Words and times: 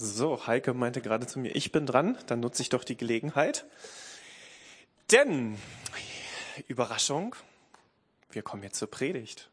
So, 0.00 0.46
Heike 0.46 0.74
meinte 0.74 1.02
gerade 1.02 1.26
zu 1.26 1.40
mir, 1.40 1.56
ich 1.56 1.72
bin 1.72 1.84
dran, 1.84 2.16
dann 2.28 2.38
nutze 2.38 2.62
ich 2.62 2.68
doch 2.68 2.84
die 2.84 2.96
Gelegenheit. 2.96 3.66
Denn, 5.10 5.58
Überraschung, 6.68 7.34
wir 8.30 8.42
kommen 8.42 8.62
jetzt 8.62 8.78
zur 8.78 8.88
Predigt. 8.88 9.50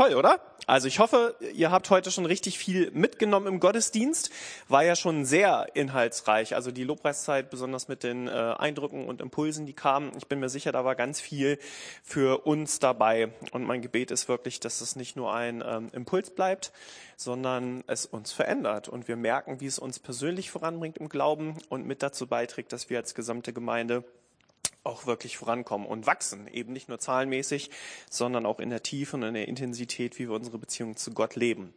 Toll, 0.00 0.14
oder? 0.14 0.40
Also 0.66 0.88
ich 0.88 0.98
hoffe, 0.98 1.36
ihr 1.52 1.70
habt 1.70 1.90
heute 1.90 2.10
schon 2.10 2.24
richtig 2.24 2.58
viel 2.58 2.90
mitgenommen 2.92 3.46
im 3.46 3.60
Gottesdienst. 3.60 4.30
War 4.66 4.82
ja 4.82 4.96
schon 4.96 5.26
sehr 5.26 5.66
inhaltsreich. 5.74 6.54
Also 6.54 6.70
die 6.70 6.84
Lobpreiszeit, 6.84 7.50
besonders 7.50 7.86
mit 7.86 8.02
den 8.02 8.26
äh, 8.26 8.30
Eindrücken 8.30 9.06
und 9.06 9.20
Impulsen, 9.20 9.66
die 9.66 9.74
kamen. 9.74 10.12
Ich 10.16 10.26
bin 10.26 10.40
mir 10.40 10.48
sicher, 10.48 10.72
da 10.72 10.86
war 10.86 10.94
ganz 10.94 11.20
viel 11.20 11.58
für 12.02 12.46
uns 12.46 12.78
dabei. 12.78 13.34
Und 13.52 13.64
mein 13.64 13.82
Gebet 13.82 14.10
ist 14.10 14.26
wirklich, 14.26 14.58
dass 14.58 14.80
es 14.80 14.96
nicht 14.96 15.16
nur 15.16 15.34
ein 15.34 15.62
ähm, 15.62 15.90
Impuls 15.92 16.30
bleibt, 16.30 16.72
sondern 17.18 17.84
es 17.86 18.06
uns 18.06 18.32
verändert. 18.32 18.88
Und 18.88 19.06
wir 19.06 19.16
merken, 19.16 19.60
wie 19.60 19.66
es 19.66 19.78
uns 19.78 19.98
persönlich 19.98 20.50
voranbringt 20.50 20.96
im 20.96 21.10
Glauben 21.10 21.58
und 21.68 21.86
mit 21.86 22.02
dazu 22.02 22.26
beiträgt, 22.26 22.72
dass 22.72 22.88
wir 22.88 22.96
als 22.96 23.14
gesamte 23.14 23.52
Gemeinde 23.52 24.04
auch 24.84 25.06
wirklich 25.06 25.36
vorankommen 25.36 25.86
und 25.86 26.06
wachsen. 26.06 26.48
Eben 26.48 26.72
nicht 26.72 26.88
nur 26.88 26.98
zahlenmäßig, 26.98 27.70
sondern 28.08 28.46
auch 28.46 28.60
in 28.60 28.70
der 28.70 28.82
Tiefe 28.82 29.16
und 29.16 29.22
in 29.22 29.34
der 29.34 29.48
Intensität, 29.48 30.18
wie 30.18 30.28
wir 30.28 30.34
unsere 30.34 30.58
Beziehung 30.58 30.96
zu 30.96 31.12
Gott 31.12 31.36
leben. 31.36 31.74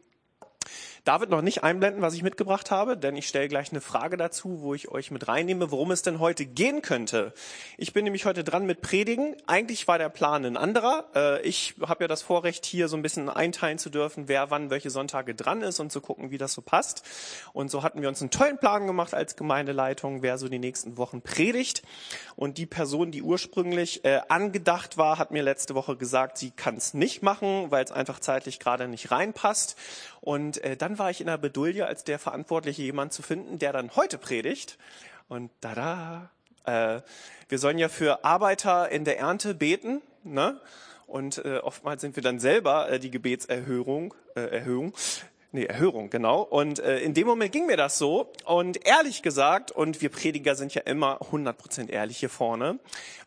David 1.06 1.30
noch 1.30 1.42
nicht 1.42 1.66
einblenden, 1.66 2.02
was 2.02 2.14
ich 2.14 2.24
mitgebracht 2.24 2.72
habe, 2.72 2.96
denn 2.96 3.18
ich 3.18 3.28
stelle 3.28 3.50
gleich 3.50 3.72
eine 3.72 3.82
Frage 3.82 4.16
dazu, 4.16 4.62
wo 4.62 4.74
ich 4.74 4.88
euch 4.88 5.12
mit 5.12 5.28
reinnehme, 5.28 5.70
worum 5.70 5.92
es 5.92 6.02
denn 6.02 6.20
heute 6.20 6.46
gehen 6.46 6.82
könnte. 6.82 7.34
Ich 7.78 7.92
bin 7.92 8.06
nämlich 8.06 8.26
heute 8.26 8.46
dran 8.46 8.66
mit 8.66 8.80
Predigen. 8.80 9.36
Eigentlich 9.46 9.86
war 9.90 9.98
der 9.98 10.08
Plan 10.08 10.46
ein 10.46 10.56
anderer. 10.56 11.10
Äh, 11.14 11.42
ich 11.42 11.76
habe 11.82 12.06
ja 12.06 12.08
das 12.08 12.22
Vorrecht, 12.22 12.66
hier 12.66 12.88
so 12.88 12.96
ein 12.96 13.02
bisschen 13.02 13.28
einteilen 13.28 13.80
zu 13.80 13.90
dürfen, 13.90 14.30
wer 14.30 14.50
wann 14.50 14.70
welche 14.70 14.90
Sonntage 14.90 15.36
dran 15.36 15.62
ist 15.62 15.82
und 15.82 15.92
zu 15.92 16.00
gucken, 16.00 16.32
wie 16.32 16.38
das 16.38 16.54
so 16.54 16.62
passt. 16.62 17.04
Und 17.52 17.70
so 17.70 17.84
hatten 17.84 18.02
wir 18.02 18.08
uns 18.08 18.22
einen 18.22 18.32
tollen 18.32 18.58
Plan 18.58 18.88
gemacht 18.88 19.14
als 19.14 19.36
Gemeindeleitung, 19.36 20.22
wer 20.22 20.38
so 20.38 20.48
die 20.48 20.60
nächsten 20.60 20.96
Wochen 20.96 21.22
predigt. 21.22 21.84
Und 22.38 22.58
die 22.58 22.66
Person, 22.66 23.12
die 23.12 23.24
ursprünglich 23.24 24.06
äh, 24.06 24.22
angedacht 24.30 24.98
war, 24.98 25.18
hat 25.18 25.32
mir 25.32 25.44
letzte 25.44 25.76
Woche 25.76 25.98
gesagt, 25.98 26.38
sie 26.38 26.52
kann 26.52 26.78
es 26.78 26.94
nicht 26.94 27.24
machen, 27.24 27.72
weil 27.72 27.84
es 27.84 27.92
einfach 27.92 28.22
zeitlich 28.22 28.62
gerade 28.62 28.88
nicht 28.88 29.12
reinpasst. 29.12 29.76
Und 30.22 30.64
äh, 30.64 30.78
dann 30.78 30.93
war 31.00 31.10
ich 31.10 31.22
in 31.22 31.28
der 31.28 31.38
Bedulie, 31.38 31.86
als 31.86 32.04
der 32.04 32.20
Verantwortliche 32.20 32.82
jemand 32.82 33.14
zu 33.14 33.22
finden, 33.22 33.60
der 33.60 33.74
dann 33.74 33.96
heute 33.96 34.18
predigt. 34.18 34.78
Und 35.28 35.52
da 35.62 36.30
äh, 36.66 37.02
wir 37.50 37.60
sollen 37.60 37.78
ja 37.78 37.90
für 37.90 38.24
Arbeiter 38.24 38.90
in 38.90 39.06
der 39.06 39.20
Ernte 39.20 39.54
beten, 39.54 40.02
ne? 40.24 40.60
Und 41.06 41.44
äh, 41.46 41.58
oftmals 41.58 42.02
sind 42.02 42.16
wir 42.16 42.24
dann 42.24 42.40
selber 42.40 42.90
äh, 42.90 43.00
die 43.00 43.12
Gebetserhörung, 43.12 44.16
äh, 44.36 44.42
Erhöhung. 44.42 44.94
Nee, 45.56 45.66
Erhörung, 45.66 46.10
genau. 46.10 46.42
Und 46.42 46.80
äh, 46.80 46.98
in 47.02 47.14
dem 47.14 47.28
Moment 47.28 47.52
ging 47.52 47.68
mir 47.68 47.78
das 47.78 48.00
so. 48.00 48.32
Und 48.44 48.88
ehrlich 48.88 49.22
gesagt, 49.22 49.70
und 49.70 50.02
wir 50.02 50.10
Prediger 50.10 50.56
sind 50.56 50.74
ja 50.74 50.82
immer 50.82 51.22
100% 51.22 51.92
ehrlich 51.92 52.18
hier 52.18 52.32
vorne, 52.32 52.80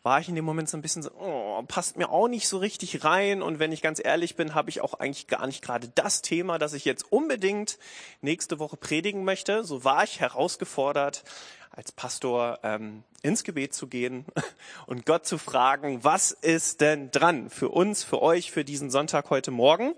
war 0.03 0.19
ich 0.19 0.27
in 0.27 0.35
dem 0.35 0.43
Moment 0.43 0.67
so 0.67 0.75
ein 0.75 0.81
bisschen 0.81 1.03
so, 1.03 1.11
oh, 1.17 1.63
passt 1.69 1.95
mir 1.95 2.09
auch 2.09 2.27
nicht 2.27 2.49
so 2.49 2.57
richtig 2.57 3.05
rein. 3.05 3.41
Und 3.41 3.59
wenn 3.59 3.71
ich 3.71 3.81
ganz 3.81 4.03
ehrlich 4.03 4.35
bin, 4.35 4.53
habe 4.53 4.69
ich 4.69 4.81
auch 4.81 4.95
eigentlich 4.95 5.27
gar 5.27 5.47
nicht 5.47 5.61
gerade 5.61 5.87
das 5.95 6.21
Thema, 6.21 6.59
das 6.59 6.73
ich 6.73 6.83
jetzt 6.83 7.09
unbedingt 7.13 7.79
nächste 8.19 8.59
Woche 8.59 8.75
predigen 8.75 9.23
möchte. 9.23 9.63
So 9.63 9.85
war 9.85 10.03
ich 10.03 10.19
herausgefordert, 10.19 11.23
als 11.71 11.93
Pastor 11.93 12.59
ähm, 12.63 13.03
ins 13.21 13.45
Gebet 13.45 13.73
zu 13.73 13.87
gehen 13.87 14.25
und 14.85 15.05
Gott 15.05 15.25
zu 15.25 15.37
fragen, 15.37 16.03
was 16.03 16.31
ist 16.31 16.81
denn 16.81 17.09
dran 17.11 17.49
für 17.49 17.69
uns, 17.69 18.03
für 18.03 18.21
euch, 18.21 18.51
für 18.51 18.65
diesen 18.65 18.89
Sonntag 18.89 19.29
heute 19.29 19.51
Morgen? 19.51 19.93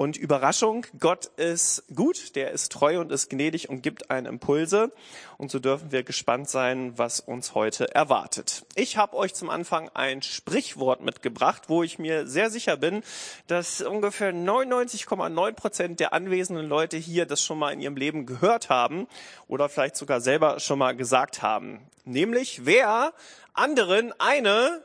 Und 0.00 0.16
Überraschung, 0.16 0.86
Gott 0.98 1.26
ist 1.36 1.84
gut, 1.94 2.34
der 2.34 2.52
ist 2.52 2.72
treu 2.72 3.00
und 3.00 3.12
ist 3.12 3.28
gnädig 3.28 3.68
und 3.68 3.82
gibt 3.82 4.10
einen 4.10 4.24
Impulse. 4.24 4.92
Und 5.36 5.50
so 5.50 5.58
dürfen 5.58 5.92
wir 5.92 6.04
gespannt 6.04 6.48
sein, 6.48 6.96
was 6.96 7.20
uns 7.20 7.54
heute 7.54 7.94
erwartet. 7.94 8.64
Ich 8.76 8.96
habe 8.96 9.14
euch 9.14 9.34
zum 9.34 9.50
Anfang 9.50 9.90
ein 9.92 10.22
Sprichwort 10.22 11.02
mitgebracht, 11.02 11.64
wo 11.66 11.82
ich 11.82 11.98
mir 11.98 12.26
sehr 12.26 12.48
sicher 12.48 12.78
bin, 12.78 13.02
dass 13.46 13.82
ungefähr 13.82 14.32
99,9 14.32 15.52
Prozent 15.52 16.00
der 16.00 16.14
anwesenden 16.14 16.66
Leute 16.66 16.96
hier 16.96 17.26
das 17.26 17.44
schon 17.44 17.58
mal 17.58 17.70
in 17.70 17.82
ihrem 17.82 17.96
Leben 17.96 18.24
gehört 18.24 18.70
haben 18.70 19.06
oder 19.48 19.68
vielleicht 19.68 19.96
sogar 19.96 20.22
selber 20.22 20.60
schon 20.60 20.78
mal 20.78 20.96
gesagt 20.96 21.42
haben. 21.42 21.78
Nämlich, 22.06 22.64
wer 22.64 23.12
anderen 23.52 24.18
eine 24.18 24.82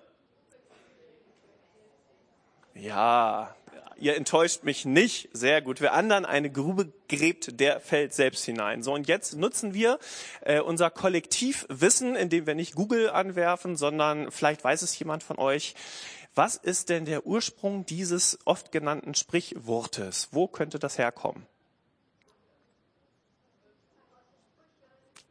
ja, 2.74 3.56
ihr 3.98 4.16
enttäuscht 4.16 4.64
mich 4.64 4.86
nicht. 4.86 5.30
Sehr 5.34 5.62
gut. 5.62 5.82
Wer 5.82 5.94
anderen 5.94 6.26
eine 6.26 6.52
Grube 6.52 6.92
gräbt, 7.10 7.60
der 7.60 7.80
fällt 7.80 8.14
selbst 8.14 8.46
hinein. 8.46 8.84
So, 8.84 8.94
und 8.94 9.08
jetzt 9.08 9.36
nutzen 9.36 9.74
wir 9.74 10.00
äh, 10.42 10.60
unser 10.60 10.90
Kollektivwissen, 10.90 12.16
indem 12.16 12.48
wir 12.48 12.56
nicht 12.56 12.76
Google 12.76 13.10
anwerfen, 13.10 13.76
sondern 13.76 14.32
vielleicht 14.32 14.64
weiß 14.64 14.82
es 14.82 14.98
jemand 14.98 15.24
von 15.24 15.38
euch. 15.38 15.76
Was 16.36 16.58
ist 16.58 16.90
denn 16.90 17.06
der 17.06 17.26
Ursprung 17.26 17.86
dieses 17.86 18.40
oft 18.46 18.72
genannten 18.72 19.16
Sprichwortes? 19.16 20.30
Wo 20.32 20.48
könnte 20.48 20.80
das 20.80 20.98
herkommen? 20.98 21.46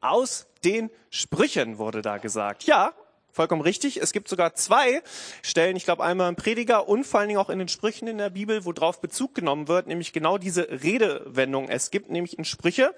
Aus 0.01 0.47
den 0.65 0.91
Sprüchen 1.11 1.79
wurde 1.79 2.03
da 2.03 2.19
gesagt. 2.19 2.65
Ja, 2.65 2.95
Vollkommen 3.35 3.63
richtig. 3.63 3.97
Es 3.97 4.13
gibt 4.13 4.29
sogar 4.29 4.55
zwei 4.55 5.03
Stellen, 5.43 5.75
ich 5.75 5.83
glaube 5.85 6.05
einmal 6.05 6.29
im 6.29 6.37
Prediger 6.37 6.89
und 6.89 7.03
vor 7.03 7.19
allen 7.19 7.29
Dingen 7.29 7.41
auch 7.41 7.51
in 7.51 7.59
den 7.59 7.67
Sprüchen 7.67 8.07
in 8.07 8.19
der 8.19 8.31
Bibel, 8.31 8.65
wo 8.65 8.71
drauf 8.71 9.01
Bezug 9.01 9.35
genommen 9.35 9.67
wird, 9.67 9.89
nämlich 9.89 10.13
genau 10.13 10.39
diese 10.39 10.69
Redewendung. 10.71 11.69
Es 11.69 11.91
gibt 11.91 12.11
nämlich 12.11 12.39
in 12.39 12.45
Sprüche, 12.45 12.95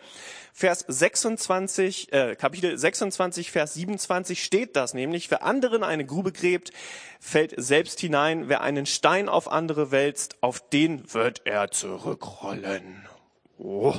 Vers 0.52 0.84
26, 0.86 2.12
äh, 2.12 2.36
Kapitel 2.36 2.76
26, 2.76 3.50
Vers 3.50 3.72
27 3.72 4.44
steht 4.44 4.76
das 4.76 4.92
nämlich, 4.92 5.30
wer 5.30 5.42
anderen 5.42 5.82
eine 5.82 6.04
Grube 6.04 6.32
gräbt, 6.32 6.70
fällt 7.18 7.54
selbst 7.56 7.98
hinein, 8.00 8.50
wer 8.50 8.60
einen 8.60 8.84
Stein 8.84 9.30
auf 9.30 9.50
andere 9.50 9.90
wälzt, 9.90 10.36
auf 10.42 10.60
den 10.68 11.14
wird 11.14 11.46
er 11.46 11.70
zurückrollen. 11.70 13.08
Oh. 13.56 13.94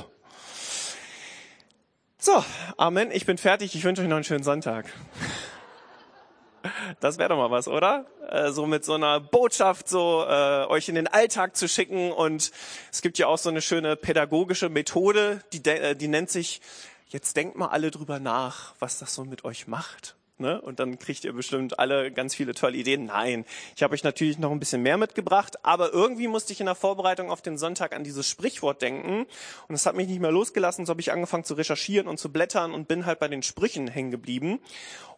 So, 2.16 2.44
Amen. 2.76 3.10
Ich 3.10 3.26
bin 3.26 3.38
fertig. 3.38 3.74
Ich 3.74 3.82
wünsche 3.82 4.02
euch 4.02 4.08
noch 4.08 4.16
einen 4.16 4.24
schönen 4.24 4.44
Sonntag. 4.44 4.86
Das 7.00 7.18
wäre 7.18 7.30
doch 7.30 7.36
mal 7.36 7.50
was, 7.50 7.68
oder? 7.68 8.06
Äh, 8.28 8.50
so 8.50 8.66
mit 8.66 8.84
so 8.84 8.94
einer 8.94 9.20
Botschaft 9.20 9.88
so 9.88 10.24
äh, 10.28 10.66
euch 10.66 10.88
in 10.88 10.94
den 10.94 11.06
Alltag 11.06 11.56
zu 11.56 11.68
schicken. 11.68 12.12
Und 12.12 12.50
es 12.92 13.02
gibt 13.02 13.18
ja 13.18 13.26
auch 13.26 13.38
so 13.38 13.48
eine 13.48 13.62
schöne 13.62 13.96
pädagogische 13.96 14.68
Methode, 14.68 15.42
die, 15.52 15.64
äh, 15.68 15.94
die 15.94 16.08
nennt 16.08 16.30
sich, 16.30 16.60
jetzt 17.08 17.36
denkt 17.36 17.56
mal 17.56 17.68
alle 17.68 17.90
drüber 17.90 18.18
nach, 18.20 18.74
was 18.78 18.98
das 18.98 19.14
so 19.14 19.24
mit 19.24 19.44
euch 19.44 19.66
macht. 19.66 20.16
Ne? 20.40 20.60
Und 20.60 20.78
dann 20.78 21.00
kriegt 21.00 21.24
ihr 21.24 21.32
bestimmt 21.32 21.80
alle 21.80 22.12
ganz 22.12 22.32
viele 22.34 22.54
tolle 22.54 22.76
Ideen. 22.76 23.06
Nein, 23.06 23.44
ich 23.74 23.82
habe 23.82 23.94
euch 23.94 24.04
natürlich 24.04 24.38
noch 24.38 24.52
ein 24.52 24.60
bisschen 24.60 24.82
mehr 24.82 24.96
mitgebracht, 24.96 25.64
aber 25.64 25.92
irgendwie 25.92 26.28
musste 26.28 26.52
ich 26.52 26.60
in 26.60 26.66
der 26.66 26.76
Vorbereitung 26.76 27.28
auf 27.30 27.42
den 27.42 27.58
Sonntag 27.58 27.92
an 27.92 28.04
dieses 28.04 28.28
Sprichwort 28.28 28.80
denken. 28.80 29.26
Und 29.66 29.74
es 29.74 29.84
hat 29.84 29.96
mich 29.96 30.06
nicht 30.06 30.20
mehr 30.20 30.30
losgelassen, 30.30 30.86
so 30.86 30.90
habe 30.90 31.00
ich 31.00 31.10
angefangen 31.10 31.42
zu 31.42 31.54
recherchieren 31.54 32.06
und 32.06 32.18
zu 32.18 32.30
blättern 32.30 32.72
und 32.72 32.86
bin 32.86 33.04
halt 33.04 33.18
bei 33.18 33.26
den 33.26 33.42
Sprüchen 33.42 33.88
hängen 33.88 34.12
geblieben 34.12 34.60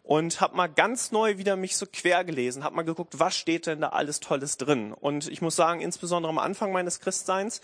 und 0.03 0.41
habe 0.41 0.55
mal 0.55 0.67
ganz 0.67 1.11
neu 1.11 1.37
wieder 1.37 1.55
mich 1.55 1.77
so 1.77 1.85
quer 1.85 2.23
gelesen, 2.23 2.63
habe 2.63 2.75
mal 2.75 2.81
geguckt, 2.83 3.19
was 3.19 3.35
steht 3.35 3.67
denn 3.67 3.81
da 3.81 3.89
alles 3.89 4.19
Tolles 4.19 4.57
drin. 4.57 4.93
Und 4.93 5.27
ich 5.27 5.41
muss 5.41 5.55
sagen, 5.55 5.81
insbesondere 5.81 6.31
am 6.31 6.39
Anfang 6.39 6.71
meines 6.71 6.99
Christseins 6.99 7.61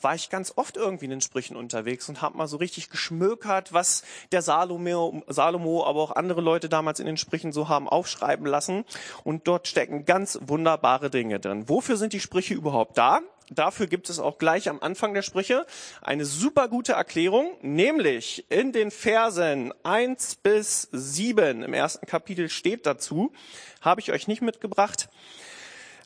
war 0.00 0.14
ich 0.14 0.30
ganz 0.30 0.52
oft 0.56 0.76
irgendwie 0.76 1.06
in 1.06 1.10
den 1.10 1.20
Sprüchen 1.20 1.56
unterwegs 1.56 2.08
und 2.08 2.20
habe 2.20 2.36
mal 2.36 2.46
so 2.46 2.58
richtig 2.58 2.90
geschmökert, 2.90 3.72
was 3.72 4.02
der 4.32 4.42
Salomo, 4.42 5.22
Salomo, 5.28 5.84
aber 5.84 6.02
auch 6.02 6.12
andere 6.12 6.40
Leute 6.40 6.68
damals 6.68 7.00
in 7.00 7.06
den 7.06 7.16
Sprüchen 7.16 7.52
so 7.52 7.68
haben 7.68 7.88
aufschreiben 7.88 8.46
lassen. 8.46 8.84
Und 9.24 9.48
dort 9.48 9.66
stecken 9.66 10.04
ganz 10.04 10.38
wunderbare 10.42 11.10
Dinge 11.10 11.40
drin. 11.40 11.68
Wofür 11.68 11.96
sind 11.96 12.12
die 12.12 12.20
Sprüche 12.20 12.54
überhaupt 12.54 12.98
da? 12.98 13.20
Dafür 13.50 13.86
gibt 13.86 14.10
es 14.10 14.18
auch 14.18 14.38
gleich 14.38 14.68
am 14.68 14.80
Anfang 14.80 15.14
der 15.14 15.22
Sprüche 15.22 15.66
eine 16.02 16.24
super 16.26 16.68
gute 16.68 16.92
Erklärung, 16.92 17.56
nämlich 17.62 18.44
in 18.50 18.72
den 18.72 18.90
Versen 18.90 19.72
eins 19.82 20.36
bis 20.36 20.88
sieben 20.92 21.62
im 21.62 21.72
ersten 21.72 22.06
Kapitel 22.06 22.50
steht 22.50 22.84
dazu, 22.84 23.32
habe 23.80 24.00
ich 24.00 24.12
euch 24.12 24.28
nicht 24.28 24.42
mitgebracht, 24.42 25.08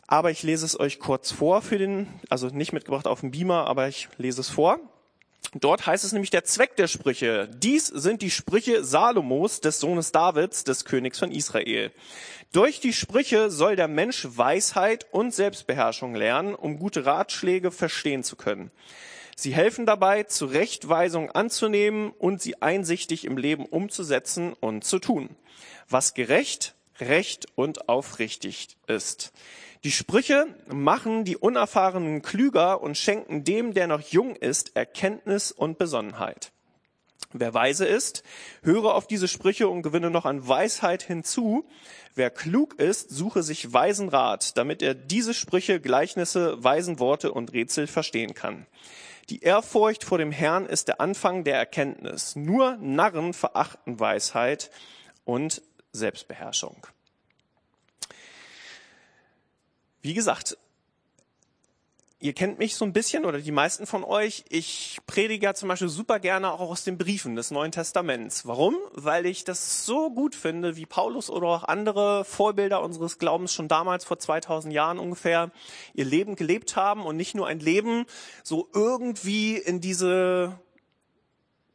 aber 0.06 0.30
ich 0.30 0.42
lese 0.42 0.64
es 0.64 0.78
euch 0.78 1.00
kurz 1.00 1.32
vor 1.32 1.62
für 1.62 1.78
den, 1.78 2.06
also 2.28 2.48
nicht 2.48 2.72
mitgebracht 2.72 3.06
auf 3.06 3.20
dem 3.20 3.32
Beamer, 3.32 3.66
aber 3.66 3.88
ich 3.88 4.08
lese 4.18 4.40
es 4.40 4.48
vor. 4.48 4.78
Dort 5.54 5.86
heißt 5.86 6.04
es 6.04 6.12
nämlich 6.12 6.30
der 6.30 6.44
Zweck 6.44 6.76
der 6.76 6.86
Sprüche. 6.86 7.48
Dies 7.54 7.86
sind 7.86 8.22
die 8.22 8.30
Sprüche 8.30 8.84
Salomos, 8.84 9.60
des 9.60 9.80
Sohnes 9.80 10.12
Davids, 10.12 10.64
des 10.64 10.84
Königs 10.84 11.18
von 11.18 11.30
Israel. 11.30 11.92
Durch 12.52 12.80
die 12.80 12.92
Sprüche 12.92 13.50
soll 13.50 13.76
der 13.76 13.88
Mensch 13.88 14.26
Weisheit 14.30 15.06
und 15.10 15.34
Selbstbeherrschung 15.34 16.14
lernen, 16.14 16.54
um 16.54 16.78
gute 16.78 17.04
Ratschläge 17.04 17.70
verstehen 17.70 18.24
zu 18.24 18.36
können. 18.36 18.70
Sie 19.36 19.54
helfen 19.54 19.86
dabei, 19.86 20.24
Zurechtweisung 20.24 21.30
anzunehmen 21.30 22.12
und 22.12 22.40
sie 22.40 22.60
einsichtig 22.60 23.24
im 23.24 23.36
Leben 23.36 23.64
umzusetzen 23.66 24.52
und 24.52 24.84
zu 24.84 24.98
tun. 24.98 25.30
Was 25.88 26.14
gerecht, 26.14 26.74
recht 27.00 27.46
und 27.54 27.88
aufrichtig 27.88 28.76
ist. 28.86 29.32
Die 29.84 29.90
Sprüche 29.90 30.46
machen 30.72 31.24
die 31.24 31.36
Unerfahrenen 31.36 32.22
klüger 32.22 32.82
und 32.82 32.96
schenken 32.96 33.42
dem, 33.42 33.74
der 33.74 33.88
noch 33.88 34.00
jung 34.00 34.36
ist, 34.36 34.76
Erkenntnis 34.76 35.50
und 35.50 35.76
Besonnenheit. 35.76 36.52
Wer 37.32 37.52
weise 37.52 37.84
ist, 37.84 38.22
höre 38.62 38.94
auf 38.94 39.08
diese 39.08 39.26
Sprüche 39.26 39.66
und 39.68 39.82
gewinne 39.82 40.10
noch 40.10 40.24
an 40.24 40.46
Weisheit 40.46 41.02
hinzu. 41.02 41.66
Wer 42.14 42.30
klug 42.30 42.78
ist, 42.78 43.10
suche 43.10 43.42
sich 43.42 43.72
weisen 43.72 44.08
Rat, 44.08 44.56
damit 44.56 44.82
er 44.82 44.94
diese 44.94 45.34
Sprüche, 45.34 45.80
Gleichnisse, 45.80 46.62
weisen 46.62 47.00
Worte 47.00 47.32
und 47.32 47.52
Rätsel 47.52 47.88
verstehen 47.88 48.34
kann. 48.34 48.66
Die 49.30 49.40
Ehrfurcht 49.40 50.04
vor 50.04 50.18
dem 50.18 50.30
Herrn 50.30 50.66
ist 50.66 50.86
der 50.86 51.00
Anfang 51.00 51.42
der 51.42 51.56
Erkenntnis. 51.56 52.36
Nur 52.36 52.76
Narren 52.76 53.32
verachten 53.32 53.98
Weisheit 53.98 54.70
und 55.24 55.62
Selbstbeherrschung. 55.92 56.86
Wie 60.02 60.14
gesagt, 60.14 60.58
ihr 62.18 62.32
kennt 62.32 62.58
mich 62.58 62.74
so 62.74 62.84
ein 62.84 62.92
bisschen 62.92 63.24
oder 63.24 63.38
die 63.38 63.52
meisten 63.52 63.86
von 63.86 64.02
euch. 64.02 64.44
Ich 64.48 64.98
predige 65.06 65.46
ja 65.46 65.54
zum 65.54 65.68
Beispiel 65.68 65.88
super 65.88 66.18
gerne 66.18 66.52
auch 66.52 66.58
aus 66.58 66.82
den 66.82 66.98
Briefen 66.98 67.36
des 67.36 67.52
Neuen 67.52 67.70
Testaments. 67.70 68.44
Warum? 68.44 68.76
Weil 68.94 69.26
ich 69.26 69.44
das 69.44 69.86
so 69.86 70.10
gut 70.10 70.34
finde, 70.34 70.74
wie 70.74 70.86
Paulus 70.86 71.30
oder 71.30 71.46
auch 71.46 71.64
andere 71.64 72.24
Vorbilder 72.24 72.82
unseres 72.82 73.18
Glaubens 73.18 73.52
schon 73.52 73.68
damals 73.68 74.04
vor 74.04 74.18
2000 74.18 74.74
Jahren 74.74 74.98
ungefähr 74.98 75.52
ihr 75.94 76.04
Leben 76.04 76.34
gelebt 76.34 76.74
haben 76.74 77.06
und 77.06 77.16
nicht 77.16 77.36
nur 77.36 77.46
ein 77.46 77.60
Leben 77.60 78.06
so 78.42 78.68
irgendwie 78.74 79.56
in 79.56 79.80
diese 79.80 80.58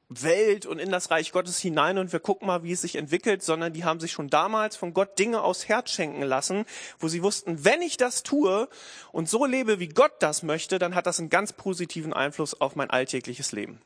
Welt 0.09 0.65
und 0.65 0.79
in 0.79 0.89
das 0.89 1.11
Reich 1.11 1.31
Gottes 1.31 1.59
hinein 1.59 1.97
und 1.97 2.13
wir 2.13 2.19
gucken 2.19 2.47
mal, 2.47 2.63
wie 2.63 2.71
es 2.71 2.81
sich 2.81 2.95
entwickelt, 2.95 3.43
sondern 3.43 3.73
die 3.73 3.83
haben 3.83 3.99
sich 3.99 4.11
schon 4.11 4.29
damals 4.29 4.75
von 4.77 4.93
Gott 4.93 5.19
Dinge 5.19 5.41
aus 5.41 5.67
Herz 5.67 5.91
schenken 5.91 6.21
lassen, 6.21 6.65
wo 6.99 7.07
sie 7.07 7.23
wussten, 7.23 7.65
wenn 7.65 7.81
ich 7.81 7.97
das 7.97 8.23
tue 8.23 8.69
und 9.11 9.27
so 9.27 9.45
lebe, 9.45 9.79
wie 9.79 9.89
Gott 9.89 10.13
das 10.19 10.43
möchte, 10.43 10.79
dann 10.79 10.95
hat 10.95 11.07
das 11.07 11.19
einen 11.19 11.29
ganz 11.29 11.51
positiven 11.51 12.13
Einfluss 12.13 12.59
auf 12.59 12.75
mein 12.75 12.89
alltägliches 12.89 13.51
Leben. 13.51 13.81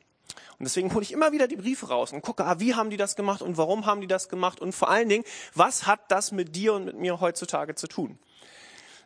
Und 0.60 0.66
deswegen 0.66 0.94
hole 0.94 1.02
ich 1.02 1.12
immer 1.12 1.32
wieder 1.32 1.48
die 1.48 1.56
Briefe 1.56 1.88
raus 1.88 2.14
und 2.14 2.22
gucke, 2.22 2.46
ah, 2.46 2.60
wie 2.60 2.76
haben 2.76 2.92
die 2.92 2.98
das 2.98 3.16
gemacht 3.16 3.42
und 3.42 3.58
warum 3.58 3.88
haben 3.88 4.00
die 4.00 4.08
das 4.08 4.30
gemacht 4.30 4.60
und 4.60 4.74
vor 4.74 4.92
allen 4.92 5.10
Dingen, 5.10 5.24
was 5.56 5.88
hat 5.88 6.12
das 6.12 6.32
mit 6.32 6.56
dir 6.56 6.74
und 6.76 6.86
mit 6.86 6.98
mir 6.98 7.20
heutzutage 7.20 7.74
zu 7.74 7.88
tun? 7.88 8.20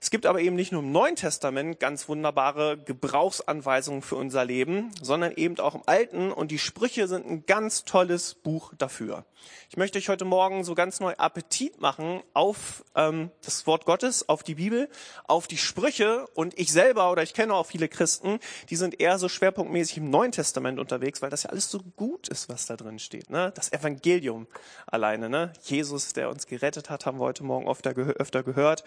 Es 0.05 0.11
gibt 0.11 0.27
aber 0.27 0.39
eben 0.39 0.55
nicht 0.55 0.71
nur 0.71 0.83
im 0.83 0.91
Neuen 0.91 1.15
Testament 1.15 1.79
ganz 1.79 2.07
wunderbare 2.07 2.77
Gebrauchsanweisungen 2.77 4.03
für 4.03 4.17
unser 4.17 4.45
Leben, 4.45 4.91
sondern 5.01 5.31
eben 5.31 5.57
auch 5.57 5.73
im 5.73 5.81
Alten 5.87 6.31
und 6.31 6.51
die 6.51 6.59
Sprüche 6.59 7.07
sind 7.07 7.25
ein 7.25 7.47
ganz 7.47 7.85
tolles 7.85 8.35
Buch 8.35 8.71
dafür. 8.77 9.25
Ich 9.69 9.77
möchte 9.77 9.97
euch 9.97 10.09
heute 10.09 10.25
Morgen 10.25 10.63
so 10.63 10.75
ganz 10.75 10.99
neu 10.99 11.13
Appetit 11.17 11.81
machen 11.81 12.21
auf 12.33 12.83
ähm, 12.95 13.31
das 13.43 13.65
Wort 13.67 13.85
Gottes, 13.85 14.29
auf 14.29 14.43
die 14.43 14.55
Bibel, 14.55 14.89
auf 15.25 15.47
die 15.47 15.57
Sprüche 15.57 16.27
und 16.35 16.57
ich 16.57 16.71
selber 16.71 17.11
oder 17.11 17.23
ich 17.23 17.33
kenne 17.33 17.53
auch 17.53 17.65
viele 17.65 17.87
Christen, 17.87 18.39
die 18.69 18.75
sind 18.75 18.99
eher 18.99 19.17
so 19.17 19.27
schwerpunktmäßig 19.27 19.97
im 19.97 20.09
Neuen 20.09 20.31
Testament 20.31 20.79
unterwegs, 20.79 21.21
weil 21.21 21.29
das 21.31 21.43
ja 21.43 21.49
alles 21.49 21.69
so 21.69 21.79
gut 21.95 22.27
ist, 22.27 22.47
was 22.47 22.67
da 22.67 22.75
drin 22.75 22.99
steht. 22.99 23.29
Ne? 23.29 23.51
Das 23.55 23.71
Evangelium 23.71 24.47
alleine, 24.85 25.29
ne? 25.29 25.53
Jesus, 25.63 26.13
der 26.13 26.29
uns 26.29 26.45
gerettet 26.45 26.89
hat, 26.89 27.05
haben 27.05 27.19
wir 27.19 27.25
heute 27.25 27.43
Morgen 27.43 27.67
öfter, 27.67 27.91
öfter 27.91 28.43
gehört 28.43 28.83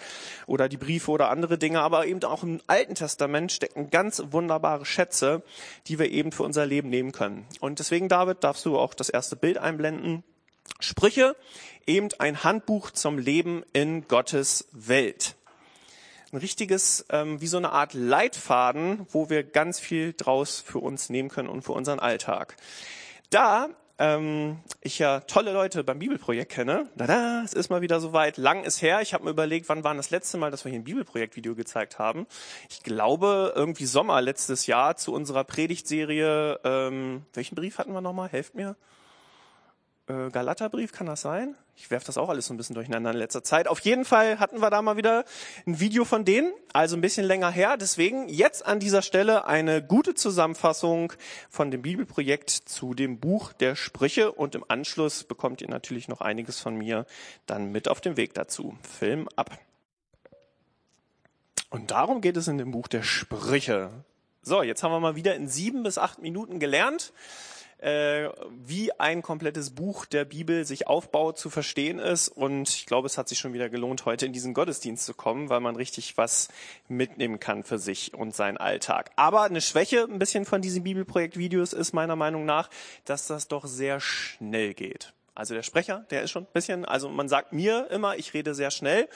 oder 0.46 0.68
die 0.68 0.76
Briefe 0.76 1.07
Briefe 1.08 1.12
oder 1.12 1.30
andere 1.30 1.56
Dinge, 1.58 1.80
aber 1.80 2.06
eben 2.06 2.22
auch 2.24 2.42
im 2.42 2.60
Alten 2.66 2.94
Testament 2.94 3.50
stecken 3.50 3.90
ganz 3.90 4.22
wunderbare 4.30 4.84
Schätze, 4.84 5.42
die 5.86 5.98
wir 5.98 6.10
eben 6.10 6.32
für 6.32 6.42
unser 6.42 6.66
Leben 6.66 6.90
nehmen 6.90 7.12
können. 7.12 7.46
Und 7.60 7.78
deswegen, 7.78 8.08
David, 8.08 8.44
darfst 8.44 8.66
du 8.66 8.78
auch 8.78 8.94
das 8.94 9.08
erste 9.08 9.34
Bild 9.34 9.56
einblenden. 9.58 10.22
Sprüche, 10.80 11.34
eben 11.86 12.08
ein 12.18 12.44
Handbuch 12.44 12.90
zum 12.90 13.18
Leben 13.18 13.62
in 13.72 14.06
Gottes 14.06 14.68
Welt. 14.72 15.34
Ein 16.30 16.38
richtiges, 16.38 17.06
ähm, 17.08 17.40
wie 17.40 17.46
so 17.46 17.56
eine 17.56 17.72
Art 17.72 17.94
Leitfaden, 17.94 19.06
wo 19.10 19.30
wir 19.30 19.44
ganz 19.44 19.80
viel 19.80 20.12
draus 20.12 20.60
für 20.60 20.78
uns 20.78 21.08
nehmen 21.08 21.30
können 21.30 21.48
und 21.48 21.62
für 21.62 21.72
unseren 21.72 22.00
Alltag. 22.00 22.56
Da 23.30 23.70
ähm, 23.98 24.58
ich 24.80 24.98
ja 24.98 25.20
tolle 25.20 25.52
Leute 25.52 25.82
beim 25.82 25.98
Bibelprojekt 25.98 26.52
kenne. 26.52 26.88
Da, 26.96 27.42
es 27.42 27.52
ist 27.52 27.68
mal 27.68 27.80
wieder 27.80 28.00
soweit. 28.00 28.36
Lang 28.36 28.64
ist 28.64 28.80
her. 28.80 29.00
Ich 29.02 29.12
habe 29.12 29.24
mir 29.24 29.30
überlegt, 29.30 29.68
wann 29.68 29.84
war 29.84 29.94
das 29.94 30.10
letzte 30.10 30.38
Mal, 30.38 30.50
dass 30.50 30.64
wir 30.64 30.70
hier 30.70 30.80
ein 30.80 30.84
Bibelprojekt-Video 30.84 31.54
gezeigt 31.54 31.98
haben. 31.98 32.26
Ich 32.70 32.82
glaube, 32.82 33.52
irgendwie 33.56 33.86
Sommer 33.86 34.20
letztes 34.20 34.66
Jahr 34.66 34.96
zu 34.96 35.12
unserer 35.12 35.44
Predigtserie. 35.44 36.60
Ähm, 36.64 37.26
welchen 37.34 37.56
Brief 37.56 37.78
hatten 37.78 37.92
wir 37.92 38.00
nochmal? 38.00 38.28
Helft 38.28 38.54
mir 38.54 38.76
äh, 40.06 40.30
Galaterbrief, 40.30 40.92
kann 40.92 41.06
das 41.06 41.20
sein? 41.20 41.56
Ich 41.80 41.92
werfe 41.92 42.06
das 42.06 42.18
auch 42.18 42.28
alles 42.28 42.46
so 42.46 42.54
ein 42.54 42.56
bisschen 42.56 42.74
durcheinander 42.74 43.12
in 43.12 43.16
letzter 43.16 43.44
Zeit. 43.44 43.68
Auf 43.68 43.78
jeden 43.80 44.04
Fall 44.04 44.40
hatten 44.40 44.60
wir 44.60 44.68
da 44.68 44.82
mal 44.82 44.96
wieder 44.96 45.24
ein 45.64 45.78
Video 45.78 46.04
von 46.04 46.24
denen, 46.24 46.52
also 46.72 46.96
ein 46.96 47.00
bisschen 47.00 47.24
länger 47.24 47.52
her. 47.52 47.76
Deswegen 47.76 48.28
jetzt 48.28 48.66
an 48.66 48.80
dieser 48.80 49.00
Stelle 49.00 49.46
eine 49.46 49.80
gute 49.80 50.16
Zusammenfassung 50.16 51.12
von 51.48 51.70
dem 51.70 51.82
Bibelprojekt 51.82 52.50
zu 52.50 52.94
dem 52.94 53.20
Buch 53.20 53.52
der 53.52 53.76
Sprüche 53.76 54.32
und 54.32 54.56
im 54.56 54.64
Anschluss 54.66 55.22
bekommt 55.22 55.62
ihr 55.62 55.68
natürlich 55.68 56.08
noch 56.08 56.20
einiges 56.20 56.58
von 56.58 56.74
mir 56.74 57.06
dann 57.46 57.70
mit 57.70 57.86
auf 57.86 58.00
dem 58.00 58.16
Weg 58.16 58.34
dazu. 58.34 58.76
Film 58.82 59.28
ab. 59.36 59.56
Und 61.70 61.92
darum 61.92 62.20
geht 62.20 62.36
es 62.36 62.48
in 62.48 62.58
dem 62.58 62.72
Buch 62.72 62.88
der 62.88 63.04
Sprüche. 63.04 63.90
So, 64.42 64.64
jetzt 64.64 64.82
haben 64.82 64.90
wir 64.90 64.98
mal 64.98 65.14
wieder 65.14 65.36
in 65.36 65.46
sieben 65.46 65.84
bis 65.84 65.96
acht 65.96 66.18
Minuten 66.18 66.58
gelernt 66.58 67.12
äh, 67.78 68.28
wie 68.64 68.92
ein 68.98 69.22
komplettes 69.22 69.70
Buch 69.70 70.04
der 70.06 70.24
Bibel 70.24 70.64
sich 70.64 70.86
aufbaut, 70.86 71.38
zu 71.38 71.50
verstehen 71.50 71.98
ist. 71.98 72.28
Und 72.28 72.68
ich 72.68 72.86
glaube, 72.86 73.06
es 73.06 73.18
hat 73.18 73.28
sich 73.28 73.38
schon 73.38 73.52
wieder 73.52 73.68
gelohnt, 73.68 74.04
heute 74.04 74.26
in 74.26 74.32
diesen 74.32 74.54
Gottesdienst 74.54 75.04
zu 75.04 75.14
kommen, 75.14 75.48
weil 75.48 75.60
man 75.60 75.76
richtig 75.76 76.16
was 76.16 76.48
mitnehmen 76.88 77.40
kann 77.40 77.62
für 77.62 77.78
sich 77.78 78.14
und 78.14 78.34
seinen 78.34 78.56
Alltag. 78.56 79.10
Aber 79.16 79.42
eine 79.42 79.60
Schwäche 79.60 80.04
ein 80.04 80.18
bisschen 80.18 80.44
von 80.44 80.60
diesen 80.60 80.82
Bibelprojekt-Videos 80.82 81.72
ist 81.72 81.92
meiner 81.92 82.16
Meinung 82.16 82.44
nach, 82.44 82.68
dass 83.04 83.26
das 83.26 83.48
doch 83.48 83.66
sehr 83.66 84.00
schnell 84.00 84.74
geht. 84.74 85.12
Also 85.38 85.54
der 85.54 85.62
Sprecher, 85.62 86.04
der 86.10 86.22
ist 86.22 86.32
schon 86.32 86.42
ein 86.44 86.52
bisschen, 86.52 86.84
also 86.84 87.08
man 87.08 87.28
sagt 87.28 87.52
mir 87.52 87.88
immer, 87.92 88.16
ich 88.16 88.34
rede 88.34 88.56
sehr 88.56 88.72
schnell. 88.72 89.08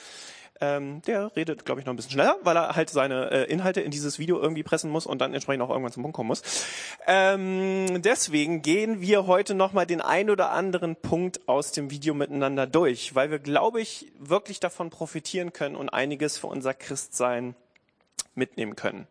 Ähm, 0.63 1.01
der 1.01 1.35
redet, 1.35 1.65
glaube 1.65 1.81
ich, 1.81 1.85
noch 1.85 1.93
ein 1.93 1.97
bisschen 1.97 2.13
schneller, 2.13 2.37
weil 2.43 2.55
er 2.55 2.75
halt 2.75 2.89
seine 2.89 3.31
äh, 3.31 3.51
Inhalte 3.51 3.81
in 3.81 3.91
dieses 3.91 4.17
Video 4.17 4.39
irgendwie 4.39 4.63
pressen 4.63 4.89
muss 4.89 5.05
und 5.05 5.19
dann 5.19 5.33
entsprechend 5.33 5.61
auch 5.61 5.69
irgendwann 5.69 5.91
zum 5.91 6.03
Punkt 6.03 6.15
kommen 6.15 6.27
muss. 6.27 6.41
Ähm, 7.05 8.01
deswegen 8.01 8.61
gehen 8.61 9.01
wir 9.01 9.27
heute 9.27 9.55
nochmal 9.55 9.85
den 9.85 9.99
ein 9.99 10.29
oder 10.29 10.51
anderen 10.51 10.95
Punkt 10.95 11.41
aus 11.49 11.73
dem 11.73 11.91
Video 11.91 12.13
miteinander 12.13 12.65
durch, 12.65 13.13
weil 13.13 13.29
wir, 13.29 13.39
glaube 13.39 13.81
ich, 13.81 14.11
wirklich 14.17 14.61
davon 14.61 14.89
profitieren 14.89 15.51
können 15.51 15.75
und 15.75 15.89
einiges 15.89 16.37
für 16.37 16.47
unser 16.47 16.73
Christsein 16.73 17.55
mitnehmen 18.33 18.77
können. 18.77 19.05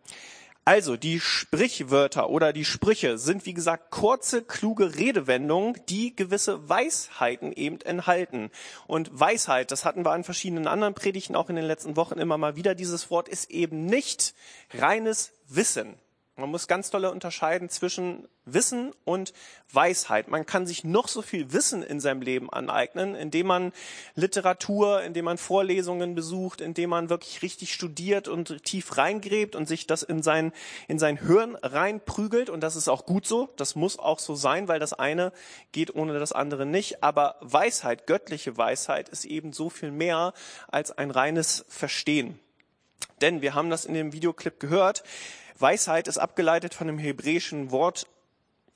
Also 0.64 0.96
die 0.96 1.18
Sprichwörter 1.18 2.30
oder 2.30 2.52
die 2.52 2.64
Sprüche 2.64 3.18
sind 3.18 3.46
wie 3.46 3.54
gesagt 3.54 3.90
kurze, 3.90 4.42
kluge 4.42 4.94
Redewendungen, 4.94 5.80
die 5.88 6.14
gewisse 6.14 6.68
Weisheiten 6.68 7.52
eben 7.52 7.80
enthalten. 7.80 8.48
Und 8.86 9.10
Weisheit, 9.12 9.72
das 9.72 9.84
hatten 9.84 10.04
wir 10.04 10.12
an 10.12 10.22
verschiedenen 10.22 10.68
anderen 10.68 10.94
Predigten 10.94 11.34
auch 11.34 11.50
in 11.50 11.56
den 11.56 11.64
letzten 11.64 11.96
Wochen 11.96 12.20
immer 12.20 12.38
mal 12.38 12.54
wieder, 12.54 12.76
dieses 12.76 13.10
Wort 13.10 13.28
ist 13.28 13.50
eben 13.50 13.86
nicht 13.86 14.34
reines 14.72 15.32
Wissen. 15.48 15.96
Man 16.36 16.48
muss 16.48 16.66
ganz 16.66 16.88
doll 16.88 17.04
unterscheiden 17.04 17.68
zwischen 17.68 18.26
Wissen 18.46 18.92
und 19.04 19.34
Weisheit. 19.70 20.28
Man 20.28 20.46
kann 20.46 20.66
sich 20.66 20.82
noch 20.82 21.06
so 21.06 21.20
viel 21.20 21.52
Wissen 21.52 21.82
in 21.82 22.00
seinem 22.00 22.22
Leben 22.22 22.48
aneignen, 22.50 23.14
indem 23.14 23.48
man 23.48 23.72
Literatur, 24.14 25.02
indem 25.02 25.26
man 25.26 25.36
Vorlesungen 25.36 26.14
besucht, 26.14 26.62
indem 26.62 26.88
man 26.88 27.10
wirklich 27.10 27.42
richtig 27.42 27.74
studiert 27.74 28.28
und 28.28 28.64
tief 28.64 28.96
reingräbt 28.96 29.54
und 29.54 29.68
sich 29.68 29.86
das 29.86 30.02
in 30.02 30.22
sein, 30.22 30.52
in 30.88 30.98
sein 30.98 31.18
Hirn 31.18 31.54
reinprügelt. 31.56 32.48
Und 32.48 32.62
das 32.62 32.76
ist 32.76 32.88
auch 32.88 33.04
gut 33.04 33.26
so. 33.26 33.50
Das 33.56 33.74
muss 33.74 33.98
auch 33.98 34.18
so 34.18 34.34
sein, 34.34 34.68
weil 34.68 34.80
das 34.80 34.94
eine 34.94 35.32
geht 35.72 35.94
ohne 35.94 36.18
das 36.18 36.32
andere 36.32 36.64
nicht. 36.64 37.04
Aber 37.04 37.36
Weisheit, 37.42 38.06
göttliche 38.06 38.56
Weisheit 38.56 39.10
ist 39.10 39.26
eben 39.26 39.52
so 39.52 39.68
viel 39.68 39.90
mehr 39.90 40.32
als 40.68 40.96
ein 40.96 41.10
reines 41.10 41.66
Verstehen. 41.68 42.40
Denn 43.20 43.42
wir 43.42 43.54
haben 43.54 43.68
das 43.68 43.84
in 43.84 43.92
dem 43.92 44.14
Videoclip 44.14 44.58
gehört. 44.58 45.04
Weisheit 45.62 46.08
ist 46.08 46.18
abgeleitet 46.18 46.74
von 46.74 46.88
dem 46.88 46.98
hebräischen 46.98 47.70
Wort, 47.70 48.06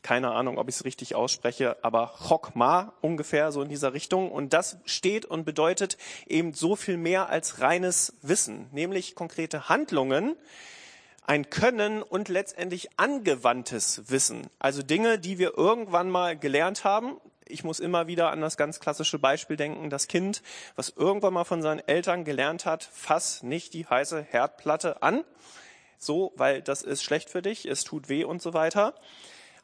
keine 0.02 0.30
Ahnung, 0.30 0.56
ob 0.56 0.68
ich 0.68 0.76
es 0.76 0.84
richtig 0.84 1.16
ausspreche, 1.16 1.76
aber 1.82 2.14
Chokma 2.28 2.92
ungefähr 3.00 3.50
so 3.50 3.60
in 3.60 3.68
dieser 3.68 3.92
Richtung. 3.92 4.30
Und 4.30 4.52
das 4.52 4.78
steht 4.84 5.24
und 5.24 5.44
bedeutet 5.44 5.98
eben 6.28 6.54
so 6.54 6.76
viel 6.76 6.96
mehr 6.96 7.28
als 7.28 7.60
reines 7.60 8.14
Wissen, 8.22 8.68
nämlich 8.70 9.16
konkrete 9.16 9.68
Handlungen, 9.68 10.36
ein 11.26 11.50
Können 11.50 12.02
und 12.02 12.28
letztendlich 12.28 12.88
angewandtes 12.96 14.08
Wissen. 14.08 14.46
Also 14.60 14.84
Dinge, 14.84 15.18
die 15.18 15.38
wir 15.38 15.58
irgendwann 15.58 16.08
mal 16.08 16.38
gelernt 16.38 16.84
haben. 16.84 17.16
Ich 17.48 17.64
muss 17.64 17.80
immer 17.80 18.06
wieder 18.06 18.30
an 18.30 18.40
das 18.40 18.56
ganz 18.56 18.78
klassische 18.78 19.18
Beispiel 19.18 19.56
denken, 19.56 19.90
das 19.90 20.06
Kind, 20.06 20.42
was 20.76 20.90
irgendwann 20.90 21.34
mal 21.34 21.44
von 21.44 21.62
seinen 21.62 21.80
Eltern 21.80 22.24
gelernt 22.24 22.64
hat, 22.64 22.88
fass 22.92 23.42
nicht 23.42 23.74
die 23.74 23.86
heiße 23.86 24.22
Herdplatte 24.22 25.02
an 25.02 25.24
so, 25.98 26.32
weil 26.36 26.62
das 26.62 26.82
ist 26.82 27.02
schlecht 27.02 27.30
für 27.30 27.42
dich, 27.42 27.66
es 27.66 27.84
tut 27.84 28.08
weh 28.08 28.24
und 28.24 28.42
so 28.42 28.54
weiter. 28.54 28.94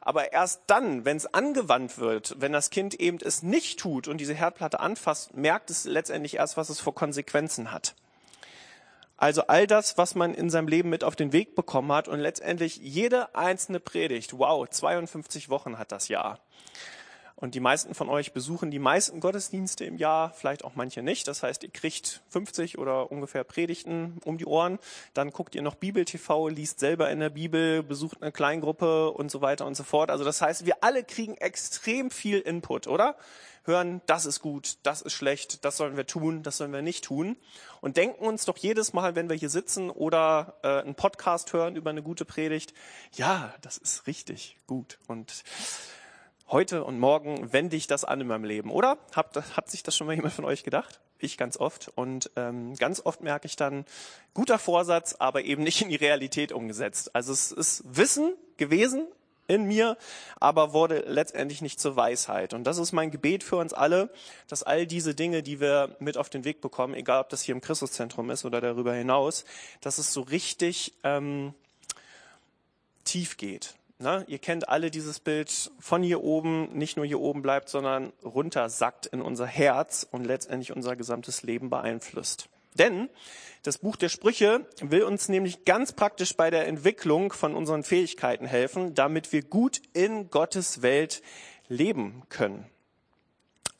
Aber 0.01 0.33
erst 0.33 0.63
dann, 0.67 1.05
wenn 1.05 1.15
es 1.15 1.33
angewandt 1.33 1.97
wird, 1.97 2.35
wenn 2.39 2.51
das 2.51 2.69
Kind 2.69 2.95
eben 2.95 3.19
es 3.23 3.41
nicht 3.41 3.79
tut 3.79 4.09
und 4.09 4.17
diese 4.17 4.33
Herdplatte 4.33 4.81
anfasst, 4.81 5.33
merkt 5.33 5.69
es 5.69 5.85
letztendlich 5.85 6.35
erst, 6.35 6.57
was 6.57 6.69
es 6.69 6.81
für 6.81 6.91
Konsequenzen 6.91 7.71
hat. 7.71 7.95
Also 9.15 9.47
all 9.47 9.67
das, 9.67 9.97
was 9.97 10.15
man 10.15 10.33
in 10.33 10.49
seinem 10.49 10.67
Leben 10.67 10.89
mit 10.89 11.05
auf 11.05 11.15
den 11.15 11.31
Weg 11.31 11.55
bekommen 11.55 11.93
hat 11.93 12.09
und 12.09 12.19
letztendlich 12.19 12.75
jede 12.77 13.33
einzelne 13.33 13.79
Predigt. 13.79 14.37
Wow, 14.37 14.67
52 14.67 15.47
Wochen 15.47 15.77
hat 15.77 15.93
das 15.93 16.09
Jahr. 16.09 16.39
Und 17.43 17.55
die 17.55 17.59
meisten 17.59 17.93
von 17.93 18.07
euch 18.07 18.31
besuchen 18.31 18.71
die 18.71 18.79
meisten 18.79 19.19
Gottesdienste 19.19 19.83
im 19.83 19.97
Jahr, 19.97 20.31
vielleicht 20.31 20.63
auch 20.63 20.75
manche 20.75 21.03
nicht. 21.03 21.27
Das 21.27 21.43
heißt, 21.43 21.63
ihr 21.63 21.71
kriegt 21.71 22.21
50 22.29 22.77
oder 22.77 23.11
ungefähr 23.11 23.43
Predigten 23.43 24.17
um 24.23 24.37
die 24.37 24.45
Ohren. 24.45 24.79
Dann 25.13 25.31
guckt 25.31 25.53
ihr 25.53 25.61
noch 25.61 25.75
Bibel 25.75 26.05
TV, 26.05 26.47
liest 26.47 26.79
selber 26.79 27.11
in 27.11 27.19
der 27.19 27.31
Bibel, 27.31 27.83
besucht 27.83 28.21
eine 28.21 28.31
Kleingruppe 28.31 29.11
und 29.11 29.29
so 29.29 29.41
weiter 29.41 29.65
und 29.65 29.75
so 29.75 29.83
fort. 29.83 30.09
Also 30.09 30.23
das 30.23 30.41
heißt, 30.41 30.65
wir 30.65 30.85
alle 30.85 31.03
kriegen 31.03 31.35
extrem 31.35 32.11
viel 32.11 32.39
Input, 32.39 32.87
oder? 32.87 33.17
Hören, 33.65 33.99
das 34.05 34.25
ist 34.25 34.39
gut, 34.39 34.77
das 34.83 35.01
ist 35.01 35.11
schlecht, 35.11 35.65
das 35.65 35.75
sollen 35.75 35.97
wir 35.97 36.07
tun, 36.07 36.43
das 36.43 36.55
sollen 36.55 36.71
wir 36.71 36.81
nicht 36.81 37.03
tun. 37.03 37.35
Und 37.81 37.97
denken 37.97 38.25
uns 38.25 38.45
doch 38.45 38.57
jedes 38.57 38.93
Mal, 38.93 39.15
wenn 39.15 39.27
wir 39.27 39.35
hier 39.35 39.49
sitzen 39.49 39.89
oder 39.89 40.55
äh, 40.63 40.79
einen 40.79 40.95
Podcast 40.95 41.51
hören 41.51 41.75
über 41.75 41.89
eine 41.89 42.03
gute 42.03 42.23
Predigt, 42.23 42.73
ja, 43.11 43.53
das 43.59 43.77
ist 43.77 44.07
richtig 44.07 44.55
gut. 44.65 44.97
Und 45.07 45.43
heute 46.49 46.83
und 46.83 46.99
morgen 46.99 47.51
wende 47.51 47.75
ich 47.75 47.87
das 47.87 48.03
an 48.03 48.21
in 48.21 48.27
meinem 48.27 48.43
Leben, 48.43 48.71
oder? 48.71 48.97
Hat, 49.13 49.35
hat 49.55 49.69
sich 49.69 49.83
das 49.83 49.95
schon 49.95 50.07
mal 50.07 50.15
jemand 50.15 50.33
von 50.33 50.45
euch 50.45 50.63
gedacht? 50.63 50.99
Ich 51.19 51.37
ganz 51.37 51.57
oft. 51.57 51.91
Und 51.95 52.31
ähm, 52.35 52.75
ganz 52.75 53.01
oft 53.03 53.21
merke 53.21 53.47
ich 53.47 53.55
dann, 53.55 53.85
guter 54.33 54.59
Vorsatz, 54.59 55.15
aber 55.19 55.43
eben 55.43 55.63
nicht 55.63 55.81
in 55.81 55.89
die 55.89 55.95
Realität 55.95 56.51
umgesetzt. 56.51 57.15
Also 57.15 57.31
es 57.31 57.51
ist 57.51 57.83
Wissen 57.85 58.33
gewesen 58.57 59.07
in 59.47 59.65
mir, 59.65 59.97
aber 60.39 60.73
wurde 60.73 61.03
letztendlich 61.07 61.61
nicht 61.61 61.79
zur 61.79 61.95
Weisheit. 61.95 62.53
Und 62.53 62.63
das 62.65 62.77
ist 62.77 62.91
mein 62.91 63.11
Gebet 63.11 63.43
für 63.43 63.57
uns 63.57 63.73
alle, 63.73 64.09
dass 64.47 64.63
all 64.63 64.87
diese 64.87 65.15
Dinge, 65.15 65.43
die 65.43 65.59
wir 65.59 65.95
mit 65.99 66.17
auf 66.17 66.29
den 66.29 66.45
Weg 66.45 66.61
bekommen, 66.61 66.93
egal 66.93 67.21
ob 67.21 67.29
das 67.29 67.41
hier 67.41 67.55
im 67.55 67.61
Christuszentrum 67.61 68.29
ist 68.29 68.45
oder 68.45 68.61
darüber 68.61 68.93
hinaus, 68.93 69.45
dass 69.81 69.97
es 69.97 70.13
so 70.13 70.21
richtig 70.21 70.93
ähm, 71.03 71.53
tief 73.03 73.37
geht 73.37 73.75
Ne? 74.03 74.25
Ihr 74.27 74.37
kennt 74.37 74.67
alle 74.67 74.91
dieses 74.91 75.21
Bild 75.21 75.71
von 75.79 76.03
hier 76.03 76.21
oben, 76.21 76.77
nicht 76.77 76.97
nur 76.97 77.05
hier 77.05 77.21
oben 77.21 77.41
bleibt, 77.41 77.69
sondern 77.69 78.11
runter 78.23 78.67
sackt 78.67 79.05
in 79.05 79.21
unser 79.21 79.45
Herz 79.45 80.05
und 80.11 80.25
letztendlich 80.25 80.75
unser 80.75 80.97
gesamtes 80.97 81.41
Leben 81.43 81.69
beeinflusst. 81.69 82.49
Denn 82.73 83.09
das 83.61 83.77
Buch 83.77 83.95
der 83.95 84.09
Sprüche 84.09 84.67
will 84.81 85.03
uns 85.03 85.29
nämlich 85.29 85.63
ganz 85.63 85.93
praktisch 85.93 86.35
bei 86.35 86.49
der 86.49 86.67
Entwicklung 86.67 87.31
von 87.31 87.55
unseren 87.55 87.83
Fähigkeiten 87.83 88.45
helfen, 88.45 88.93
damit 88.93 89.31
wir 89.31 89.41
gut 89.41 89.81
in 89.93 90.29
Gottes 90.29 90.81
Welt 90.81 91.21
leben 91.69 92.23
können. 92.27 92.65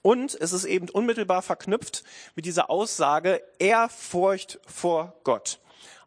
Und 0.01 0.37
es 0.39 0.53
ist 0.53 0.63
eben 0.63 0.87
unmittelbar 0.87 1.41
verknüpft 1.41 2.05
mit 2.35 2.45
dieser 2.45 2.69
Aussage 2.69 3.41
Ehrfurcht 3.59 4.59
vor 4.65 5.19
Gott. 5.25 5.59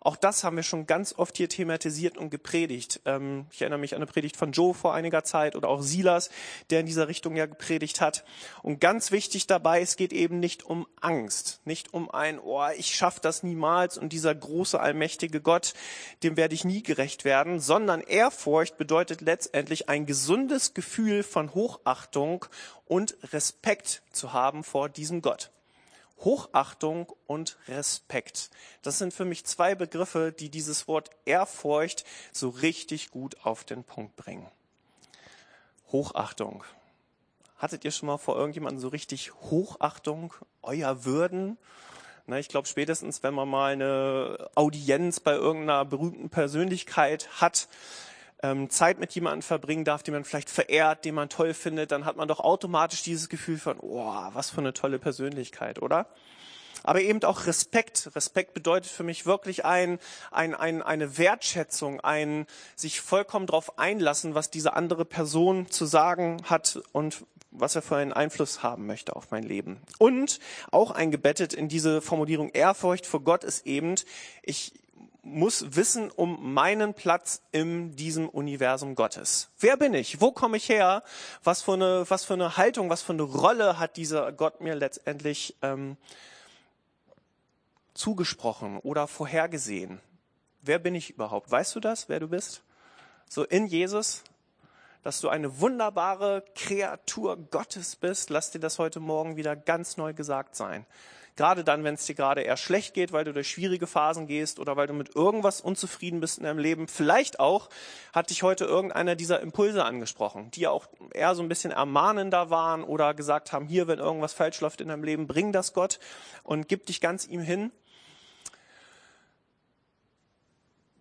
Auch 0.07 0.15
das 0.15 0.45
haben 0.45 0.55
wir 0.55 0.63
schon 0.63 0.87
ganz 0.87 1.15
oft 1.19 1.37
hier 1.37 1.49
thematisiert 1.49 2.17
und 2.17 2.31
gepredigt. 2.31 3.01
Ähm, 3.07 3.47
ich 3.51 3.61
erinnere 3.61 3.81
mich 3.81 3.93
an 3.93 3.97
eine 3.97 4.07
Predigt 4.07 4.37
von 4.37 4.53
Joe 4.53 4.73
vor 4.73 4.95
einiger 4.95 5.25
Zeit 5.25 5.57
oder 5.57 5.69
auch 5.69 5.83
Silas, 5.83 6.31
der 6.71 6.79
in 6.79 6.87
dieser 6.87 7.09
Richtung 7.09 7.35
ja 7.35 7.47
gepredigt 7.47 8.01
hat. 8.01 8.25
Und 8.63 8.81
ganz 8.81 9.11
wichtig 9.11 9.49
dabei, 9.49 9.81
es 9.81 9.97
geht 9.97 10.13
eben 10.13 10.39
nicht 10.39 10.63
um 10.63 10.87
Angst, 11.01 11.61
nicht 11.65 11.93
um 11.93 12.09
ein, 12.09 12.39
oh, 12.39 12.63
ich 12.79 12.95
schaffe 12.95 13.19
das 13.21 13.43
niemals 13.43 13.99
und 13.99 14.13
dieser 14.13 14.33
große, 14.33 14.79
allmächtige 14.79 15.41
Gott, 15.41 15.75
dem 16.23 16.37
werde 16.37 16.55
ich 16.55 16.65
nie 16.65 16.85
gerecht 16.85 17.25
werden, 17.25 17.59
sondern 17.59 18.01
Ehrfurcht 18.01 18.79
bedeutet 18.79 19.23
letztendlich 19.23 19.89
ein 19.89 20.07
gesundes 20.07 20.73
Gefühl 20.73 21.25
von 21.25 21.53
Hochachtung 21.53 22.47
und 22.85 23.17
Respekt 23.33 24.05
zu 24.13 24.33
haben 24.33 24.63
vor 24.63 24.89
diesem 24.89 25.21
Gott. 25.21 25.51
Hochachtung 26.19 27.13
und 27.27 27.59
Respekt. 27.69 28.51
Das 28.83 28.99
sind 28.99 29.13
für 29.13 29.25
mich 29.25 29.45
zwei 29.45 29.75
Begriffe, 29.75 30.33
die 30.33 30.49
dieses 30.49 30.89
Wort 30.89 31.11
Ehrfurcht 31.25 32.05
so 32.33 32.49
richtig 32.49 33.11
gut 33.11 33.45
auf 33.45 33.65
den 33.65 33.85
Punkt 33.85 34.17
bringen. 34.17 34.49
Hochachtung. 35.93 36.65
Hattet 37.59 37.85
ihr 37.85 37.91
schon 37.91 38.09
mal 38.09 38.19
vor 38.19 38.37
irgendjemandem 38.37 38.81
so 38.81 38.89
richtig 38.89 39.35
Hochachtung, 39.35 40.35
euer 40.63 41.05
Würden? 41.05 41.59
Na, 42.27 42.39
ich 42.39 42.49
glaube 42.49 42.67
spätestens, 42.67 43.23
wenn 43.23 43.35
man 43.35 43.49
mal 43.49 43.73
eine 43.73 44.51
Audienz 44.57 45.21
bei 45.21 45.33
irgendeiner 45.33 45.85
berühmten 45.85 46.29
Persönlichkeit 46.29 47.29
hat, 47.41 47.69
ähm, 48.43 48.71
Zeit 48.71 48.99
mit 48.99 49.13
jemandem 49.13 49.43
verbringen 49.43 49.85
darf, 49.85 50.03
den 50.03 50.15
man 50.15 50.25
vielleicht 50.25 50.51
verehrt, 50.51 51.05
den 51.05 51.15
man 51.15 51.29
toll 51.29 51.55
findet, 51.55 51.91
dann 51.93 52.05
hat 52.05 52.17
man 52.17 52.29
doch 52.29 52.41
automatisch 52.41 53.03
dieses 53.03 53.29
Gefühl 53.29 53.59
von, 53.59 53.79
oh, 53.81 54.13
was 54.33 54.51
für 54.51 54.59
eine 54.59 54.73
tolle 54.73 54.99
Persönlichkeit, 54.99 55.81
oder? 55.81 56.07
aber 56.87 57.01
eben 57.01 57.23
auch 57.25 57.47
Respekt. 57.47 58.11
Respekt 58.15 58.55
bedeutet 58.55 58.91
für 58.91 59.03
mich 59.03 59.27
wirklich 59.27 59.65
ein, 59.65 59.99
ein, 60.31 60.55
ein, 60.55 60.83
eine 60.83 61.19
Wertschätzung, 61.19 62.01
ein 62.01 62.47
sich 62.77 63.01
vollkommen 63.01 63.47
darauf 63.47 63.79
einlassen, 63.79 64.35
was 64.35 64.51
diese 64.51 64.75
andere 64.75 65.05
Person 65.05 65.69
zu 65.69 65.85
sagen 65.85 66.43
hat 66.45 66.81
und 66.93 67.25
was 67.51 67.75
er 67.75 67.83
für 67.83 67.97
einen 67.97 68.13
Einfluss 68.13 68.63
haben 68.63 68.87
möchte 68.87 69.17
auf 69.17 69.31
mein 69.31 69.43
Leben. 69.43 69.81
Und 69.99 70.39
auch 70.71 70.91
eingebettet 70.91 71.55
in 71.55 71.69
diese 71.69 72.01
Formulierung 72.01 72.51
Ehrfurcht 72.51 73.07
vor 73.07 73.21
Gott 73.21 73.45
ist 73.45 73.67
eben, 73.67 73.95
ich, 74.43 74.73
muss 75.27 75.75
wissen 75.75 76.11
um 76.11 76.55
meinen 76.55 76.95
Platz 76.95 77.43
in 77.51 77.97
diesem 77.97 78.29
Universum 78.29 78.95
Gottes. 78.95 79.51
Wer 79.59 79.77
bin 79.77 79.93
ich? 79.93 80.21
Wo 80.21 80.31
komme 80.31 80.57
ich 80.57 80.69
her? 80.69 81.03
Was 81.43 81.63
für 81.63 81.75
eine, 81.75 82.05
was 82.09 82.25
für 82.25 82.35
eine 82.35 82.57
Haltung, 82.57 82.89
was 82.89 83.03
für 83.03 83.13
eine 83.13 83.23
Rolle 83.23 83.79
hat 83.79 83.97
dieser 83.97 84.31
Gott 84.33 84.61
mir 84.61 84.77
letztendlich 84.77 85.57
ähm, 85.63 85.97
zugesprochen 87.95 88.79
oder 88.79 89.09
vorhergesehen? 89.09 90.01
Wer 90.63 90.79
bin 90.79 90.95
ich 90.95 91.11
überhaupt? 91.11 91.51
Weißt 91.51 91.75
du 91.75 91.81
das, 91.81 92.09
wer 92.09 92.21
du 92.21 92.29
bist? 92.29 92.63
So 93.29 93.45
in 93.45 93.67
Jesus, 93.67 94.23
dass 95.03 95.21
du 95.21 95.29
eine 95.29 95.61
wunderbare 95.61 96.45
Kreatur 96.55 97.37
Gottes 97.37 97.97
bist. 97.97 98.31
Lass 98.31 98.53
dir 98.53 98.61
das 98.61 98.79
heute 98.79 99.01
Morgen 99.01 99.37
wieder 99.37 99.57
ganz 99.57 99.97
neu 99.97 100.15
gesagt 100.15 100.55
sein. 100.55 100.87
Gerade 101.37 101.65
dann, 101.65 101.85
wenn 101.85 101.95
es 101.95 102.07
dir 102.07 102.15
gerade 102.15 102.41
eher 102.41 102.57
schlecht 102.57 102.95
geht, 102.95 103.13
weil 103.13 103.25
du 103.25 103.33
durch 103.33 103.49
schwierige 103.49 103.87
Phasen 103.87 104.27
gehst 104.27 104.59
oder 104.59 104.77
weil 104.77 104.87
du 104.87 104.95
mit 104.95 105.15
irgendwas 105.15 105.61
unzufrieden 105.61 106.21
bist 106.21 106.39
in 106.39 106.45
deinem 106.45 106.59
Leben. 106.59 106.89
Vielleicht 106.89 107.41
auch 107.41 107.69
hat 108.15 108.31
dich 108.31 108.43
heute 108.43 108.65
irgendeiner 108.65 109.17
dieser 109.17 109.41
Impulse 109.41 109.85
angesprochen, 109.85 110.51
die 110.53 110.67
auch 110.67 110.87
eher 111.13 111.35
so 111.35 111.43
ein 111.43 111.49
bisschen 111.49 111.73
ermahnender 111.73 112.49
waren 112.49 112.83
oder 112.83 113.13
gesagt 113.13 113.53
haben, 113.53 113.67
hier, 113.67 113.87
wenn 113.87 113.99
irgendwas 113.99 114.33
falsch 114.33 114.61
läuft 114.63 114.81
in 114.81 114.89
deinem 114.89 115.05
Leben, 115.05 115.27
bring 115.27 115.53
das 115.53 115.75
Gott 115.75 115.99
und 116.43 116.69
gib 116.69 116.87
dich 116.87 117.01
ganz 117.01 117.27
ihm 117.27 117.41
hin. 117.41 117.71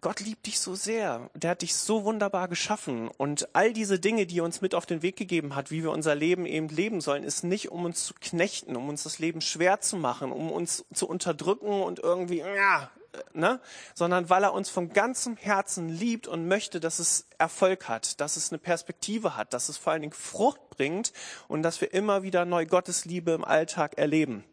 Gott 0.06 0.20
liebt 0.20 0.46
dich 0.46 0.60
so 0.60 0.76
sehr. 0.76 1.32
Der 1.34 1.50
hat 1.50 1.64
dich 1.64 1.74
so 1.74 2.04
wunderbar 2.04 2.48
geschaffen. 2.48 3.08
Und 3.08 3.56
all 3.56 3.74
diese 3.74 3.98
Dinge, 3.98 4.28
die 4.28 4.38
er 4.38 4.44
uns 4.44 4.62
mit 4.62 4.76
auf 4.76 4.86
den 4.86 5.02
Weg 5.02 5.16
gegeben 5.16 5.56
hat, 5.56 5.72
wie 5.72 5.82
wir 5.82 5.90
unser 5.90 6.14
Leben 6.14 6.46
eben 6.46 6.70
leben 6.70 7.02
sollen, 7.02 7.24
ist 7.24 7.44
nicht, 7.44 7.72
um 7.72 7.86
uns 7.86 8.06
zu 8.06 8.14
knechten, 8.14 8.76
um 8.76 8.88
uns 8.88 9.02
das 9.02 9.18
Leben 9.18 9.42
schwer 9.42 9.82
zu 9.82 9.98
machen, 9.98 10.32
um 10.32 10.52
uns 10.52 10.86
zu 10.94 11.08
unterdrücken 11.10 11.82
und 11.82 11.98
irgendwie, 11.98 12.38
ja, 12.38 12.92
ne? 13.34 13.60
sondern 13.96 14.30
weil 14.30 14.44
er 14.44 14.54
uns 14.54 14.70
von 14.70 14.94
ganzem 14.94 15.38
Herzen 15.38 15.90
liebt 15.90 16.28
und 16.28 16.48
möchte, 16.48 16.80
dass 16.80 17.00
es 17.00 17.26
Erfolg 17.40 17.90
hat, 17.90 18.22
dass 18.22 18.38
es 18.38 18.52
eine 18.52 18.60
Perspektive 18.60 19.36
hat, 19.36 19.56
dass 19.56 19.70
es 19.70 19.78
vor 19.78 19.94
allen 19.94 20.04
Dingen 20.04 20.14
Frucht 20.14 20.70
bringt 20.70 21.14
und 21.48 21.64
dass 21.64 21.82
wir 21.82 21.96
immer 21.96 22.22
wieder 22.22 22.46
neu 22.46 22.68
Gottes 22.68 23.06
Liebe 23.06 23.32
im 23.32 23.44
Alltag 23.44 23.98
erleben. 23.98 24.44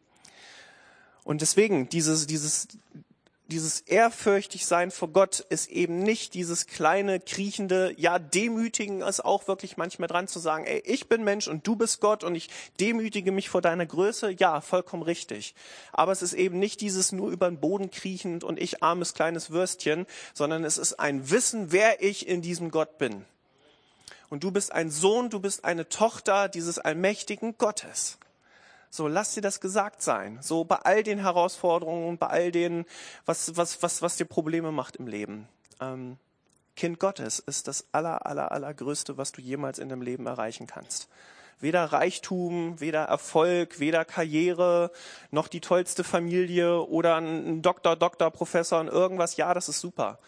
Und 1.25 1.43
deswegen 1.43 1.91
dieses, 1.91 2.27
dieses, 2.27 2.69
dieses 3.49 3.81
ehrfürchtig 3.81 4.67
sein 4.67 4.91
vor 4.91 5.09
Gott 5.09 5.41
ist 5.41 5.69
eben 5.71 5.99
nicht 5.99 6.35
dieses 6.35 6.67
kleine, 6.67 7.21
kriechende, 7.21 7.93
ja, 7.97 8.19
demütigen 8.19 9.03
es 9.03 9.21
auch 9.21 9.47
wirklich 9.49 9.77
manchmal 9.77 10.09
dran 10.09 10.29
zu 10.29 10.39
sagen, 10.39 10.65
ey, 10.65 10.83
ich 10.87 11.09
bin 11.09 11.25
Mensch 11.25 11.49
und 11.49 11.67
du 11.67 11.77
bist 11.77 12.01
Gott 12.01 12.25
und 12.25 12.35
ich 12.35 12.49
demütige 12.81 13.33
mich 13.33 13.49
vor 13.49 13.61
deiner 13.61 13.85
Größe. 13.85 14.31
Ja, 14.31 14.61
vollkommen 14.61 15.03
richtig. 15.03 15.55
Aber 15.93 16.13
es 16.13 16.23
ist 16.23 16.33
eben 16.33 16.59
nicht 16.59 16.81
dieses 16.81 17.13
nur 17.13 17.31
über 17.31 17.49
den 17.49 17.61
Boden 17.61 17.91
kriechend 17.91 18.45
und 18.45 18.61
ich 18.61 18.83
armes 18.83 19.13
kleines 19.13 19.51
Würstchen, 19.51 20.07
sondern 20.35 20.65
es 20.65 20.79
ist 20.79 20.95
ein 20.95 21.31
Wissen, 21.31 21.73
wer 21.73 22.03
ich 22.03 22.27
in 22.27 22.43
diesem 22.43 22.71
Gott 22.71 22.99
bin. 22.99 23.25
Und 24.31 24.45
du 24.45 24.51
bist 24.51 24.73
ein 24.73 24.91
Sohn, 24.91 25.29
du 25.29 25.41
bist 25.41 25.65
eine 25.65 25.91
Tochter 25.91 26.49
dieses 26.49 26.79
allmächtigen 26.79 27.59
Gottes. 27.59 28.19
So, 28.95 29.09
lass 29.09 29.33
dir 29.33 29.41
das 29.41 29.63
gesagt 29.63 30.03
sein. 30.03 30.39
So 30.43 30.65
bei 30.65 30.77
all 30.77 31.03
den 31.03 31.19
Herausforderungen 31.19 32.19
bei 32.19 32.27
all 32.27 32.53
den, 32.53 32.85
was, 33.25 33.57
was, 33.57 33.83
was, 33.83 34.03
was 34.03 34.19
dir 34.19 34.27
Probleme 34.27 34.71
macht 34.71 34.97
im 34.97 35.07
Leben. 35.07 35.49
Ähm, 35.81 36.19
kind 36.77 37.01
Gottes 37.01 37.39
ist 37.39 37.69
das 37.69 37.87
aller, 37.93 38.27
aller, 38.27 38.53
allergrößte, 38.53 39.17
was 39.17 39.33
du 39.33 39.41
jemals 39.41 39.79
in 39.79 39.89
deinem 39.89 40.03
Leben 40.03 40.27
erreichen 40.27 40.67
kannst. 40.67 41.09
Weder 41.59 41.87
Reichtum, 41.87 42.81
weder 42.81 43.05
Erfolg, 43.05 43.81
weder 43.81 44.05
Karriere, 44.05 44.91
noch 45.31 45.49
die 45.49 45.63
tollste 45.63 46.05
Familie 46.05 46.83
oder 46.83 47.17
ein 47.17 47.63
Doktor, 47.63 47.97
Doktor, 47.97 48.31
Professor 48.31 48.79
und 48.79 48.89
irgendwas. 48.89 49.39
Ja, 49.39 49.55
das 49.55 49.71
ist 49.71 49.81
super. 49.81 50.19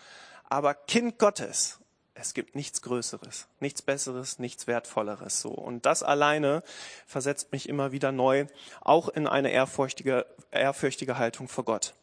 Aber 0.48 0.72
Kind 0.72 1.18
Gottes 1.18 1.80
Es 2.14 2.32
gibt 2.32 2.54
nichts 2.54 2.80
Größeres, 2.82 3.48
nichts 3.58 3.82
Besseres, 3.82 4.38
nichts 4.38 4.66
Wertvolleres. 4.66 5.40
So 5.40 5.50
und 5.50 5.84
das 5.84 6.02
alleine 6.02 6.62
versetzt 7.06 7.50
mich 7.52 7.68
immer 7.68 7.90
wieder 7.90 8.12
neu, 8.12 8.46
auch 8.80 9.08
in 9.08 9.26
eine 9.26 9.50
ehrfurchtige, 9.50 10.26
ehrfürchtige 10.52 11.18
Haltung 11.18 11.48
vor 11.48 11.64
Gott. 11.64 11.94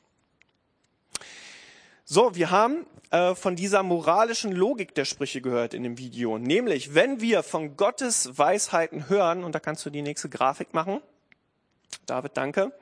So, 2.03 2.35
wir 2.35 2.51
haben 2.51 2.85
äh, 3.11 3.35
von 3.35 3.55
dieser 3.55 3.83
moralischen 3.83 4.51
Logik 4.51 4.93
der 4.95 5.05
Sprüche 5.05 5.41
gehört 5.41 5.73
in 5.73 5.83
dem 5.83 5.97
Video. 5.97 6.37
Nämlich, 6.37 6.93
wenn 6.93 7.21
wir 7.21 7.41
von 7.41 7.77
Gottes 7.77 8.37
Weisheiten 8.37 9.07
hören, 9.07 9.45
und 9.45 9.55
da 9.55 9.61
kannst 9.61 9.85
du 9.85 9.89
die 9.89 10.01
nächste 10.01 10.27
Grafik 10.27 10.73
machen. 10.73 11.01
David, 12.05 12.35
danke. 12.35 12.73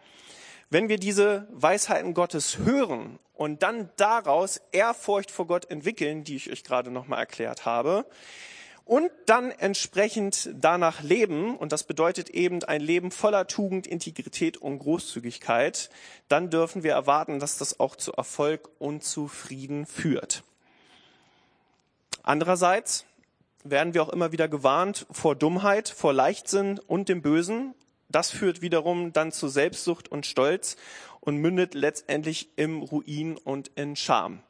Wenn 0.69 0.87
wir 0.87 0.97
diese 0.97 1.47
Weisheiten 1.51 2.13
Gottes 2.13 2.59
hören 2.59 3.17
und 3.33 3.63
dann 3.63 3.89
daraus 3.95 4.61
Ehrfurcht 4.71 5.31
vor 5.31 5.47
Gott 5.47 5.69
entwickeln, 5.71 6.23
die 6.23 6.35
ich 6.35 6.51
euch 6.51 6.63
gerade 6.63 6.91
nochmal 6.91 7.19
erklärt 7.19 7.65
habe, 7.65 8.05
und 8.85 9.11
dann 9.27 9.51
entsprechend 9.51 10.49
danach 10.53 11.03
leben, 11.03 11.55
und 11.55 11.71
das 11.71 11.83
bedeutet 11.83 12.31
eben 12.31 12.63
ein 12.63 12.81
Leben 12.81 13.11
voller 13.11 13.45
Tugend, 13.45 13.85
Integrität 13.85 14.57
und 14.57 14.79
Großzügigkeit, 14.79 15.91
dann 16.27 16.49
dürfen 16.49 16.81
wir 16.81 16.93
erwarten, 16.93 17.39
dass 17.39 17.59
das 17.59 17.79
auch 17.79 17.95
zu 17.95 18.13
Erfolg 18.13 18.67
und 18.79 19.03
zu 19.03 19.27
Frieden 19.27 19.85
führt. 19.85 20.43
Andererseits 22.23 23.05
werden 23.63 23.93
wir 23.93 24.01
auch 24.01 24.09
immer 24.09 24.31
wieder 24.31 24.47
gewarnt 24.47 25.05
vor 25.11 25.35
Dummheit, 25.35 25.89
vor 25.89 26.13
Leichtsinn 26.13 26.79
und 26.79 27.09
dem 27.09 27.21
Bösen. 27.21 27.75
Das 28.09 28.31
führt 28.31 28.61
wiederum 28.61 29.13
dann 29.13 29.31
zu 29.31 29.47
Selbstsucht 29.47 30.09
und 30.11 30.25
Stolz 30.25 30.75
und 31.19 31.37
mündet 31.37 31.73
letztendlich 31.73 32.49
im 32.55 32.81
Ruin 32.81 33.37
und 33.37 33.69
in 33.75 33.95
Scham. 33.95 34.41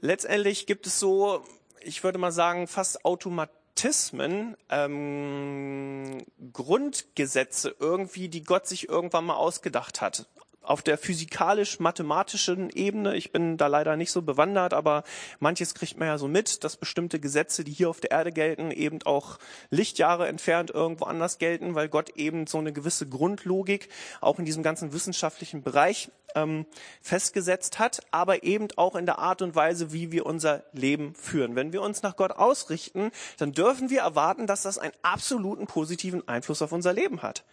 Letztendlich 0.00 0.66
gibt 0.66 0.86
es 0.86 0.98
so 0.98 1.44
ich 1.82 2.04
würde 2.04 2.18
mal 2.18 2.32
sagen, 2.32 2.66
fast 2.66 3.04
Automatismen, 3.04 4.56
ähm, 4.68 6.24
Grundgesetze 6.52 7.74
irgendwie, 7.78 8.28
die 8.28 8.42
Gott 8.42 8.66
sich 8.66 8.88
irgendwann 8.88 9.26
mal 9.26 9.36
ausgedacht 9.36 10.00
hat 10.00 10.26
auf 10.68 10.82
der 10.82 10.98
physikalisch-mathematischen 10.98 12.68
Ebene, 12.70 13.16
ich 13.16 13.32
bin 13.32 13.56
da 13.56 13.66
leider 13.68 13.96
nicht 13.96 14.10
so 14.10 14.22
bewandert, 14.22 14.74
aber 14.74 15.02
manches 15.40 15.74
kriegt 15.74 15.98
man 15.98 16.08
ja 16.08 16.18
so 16.18 16.28
mit, 16.28 16.62
dass 16.62 16.76
bestimmte 16.76 17.18
Gesetze, 17.20 17.64
die 17.64 17.72
hier 17.72 17.88
auf 17.88 18.00
der 18.00 18.10
Erde 18.10 18.32
gelten, 18.32 18.70
eben 18.70 19.02
auch 19.04 19.38
Lichtjahre 19.70 20.28
entfernt 20.28 20.70
irgendwo 20.70 21.06
anders 21.06 21.38
gelten, 21.38 21.74
weil 21.74 21.88
Gott 21.88 22.10
eben 22.16 22.46
so 22.46 22.58
eine 22.58 22.72
gewisse 22.72 23.08
Grundlogik 23.08 23.88
auch 24.20 24.38
in 24.38 24.44
diesem 24.44 24.62
ganzen 24.62 24.92
wissenschaftlichen 24.92 25.62
Bereich 25.62 26.10
ähm, 26.34 26.66
festgesetzt 27.00 27.78
hat, 27.78 28.00
aber 28.10 28.42
eben 28.42 28.68
auch 28.76 28.94
in 28.94 29.06
der 29.06 29.18
Art 29.18 29.40
und 29.40 29.54
Weise, 29.54 29.92
wie 29.92 30.12
wir 30.12 30.26
unser 30.26 30.64
Leben 30.72 31.14
führen. 31.14 31.56
Wenn 31.56 31.72
wir 31.72 31.80
uns 31.80 32.02
nach 32.02 32.16
Gott 32.16 32.32
ausrichten, 32.32 33.10
dann 33.38 33.52
dürfen 33.52 33.88
wir 33.88 34.00
erwarten, 34.00 34.46
dass 34.46 34.62
das 34.62 34.76
einen 34.76 34.92
absoluten 35.00 35.66
positiven 35.66 36.28
Einfluss 36.28 36.60
auf 36.60 36.72
unser 36.72 36.92
Leben 36.92 37.22
hat. 37.22 37.44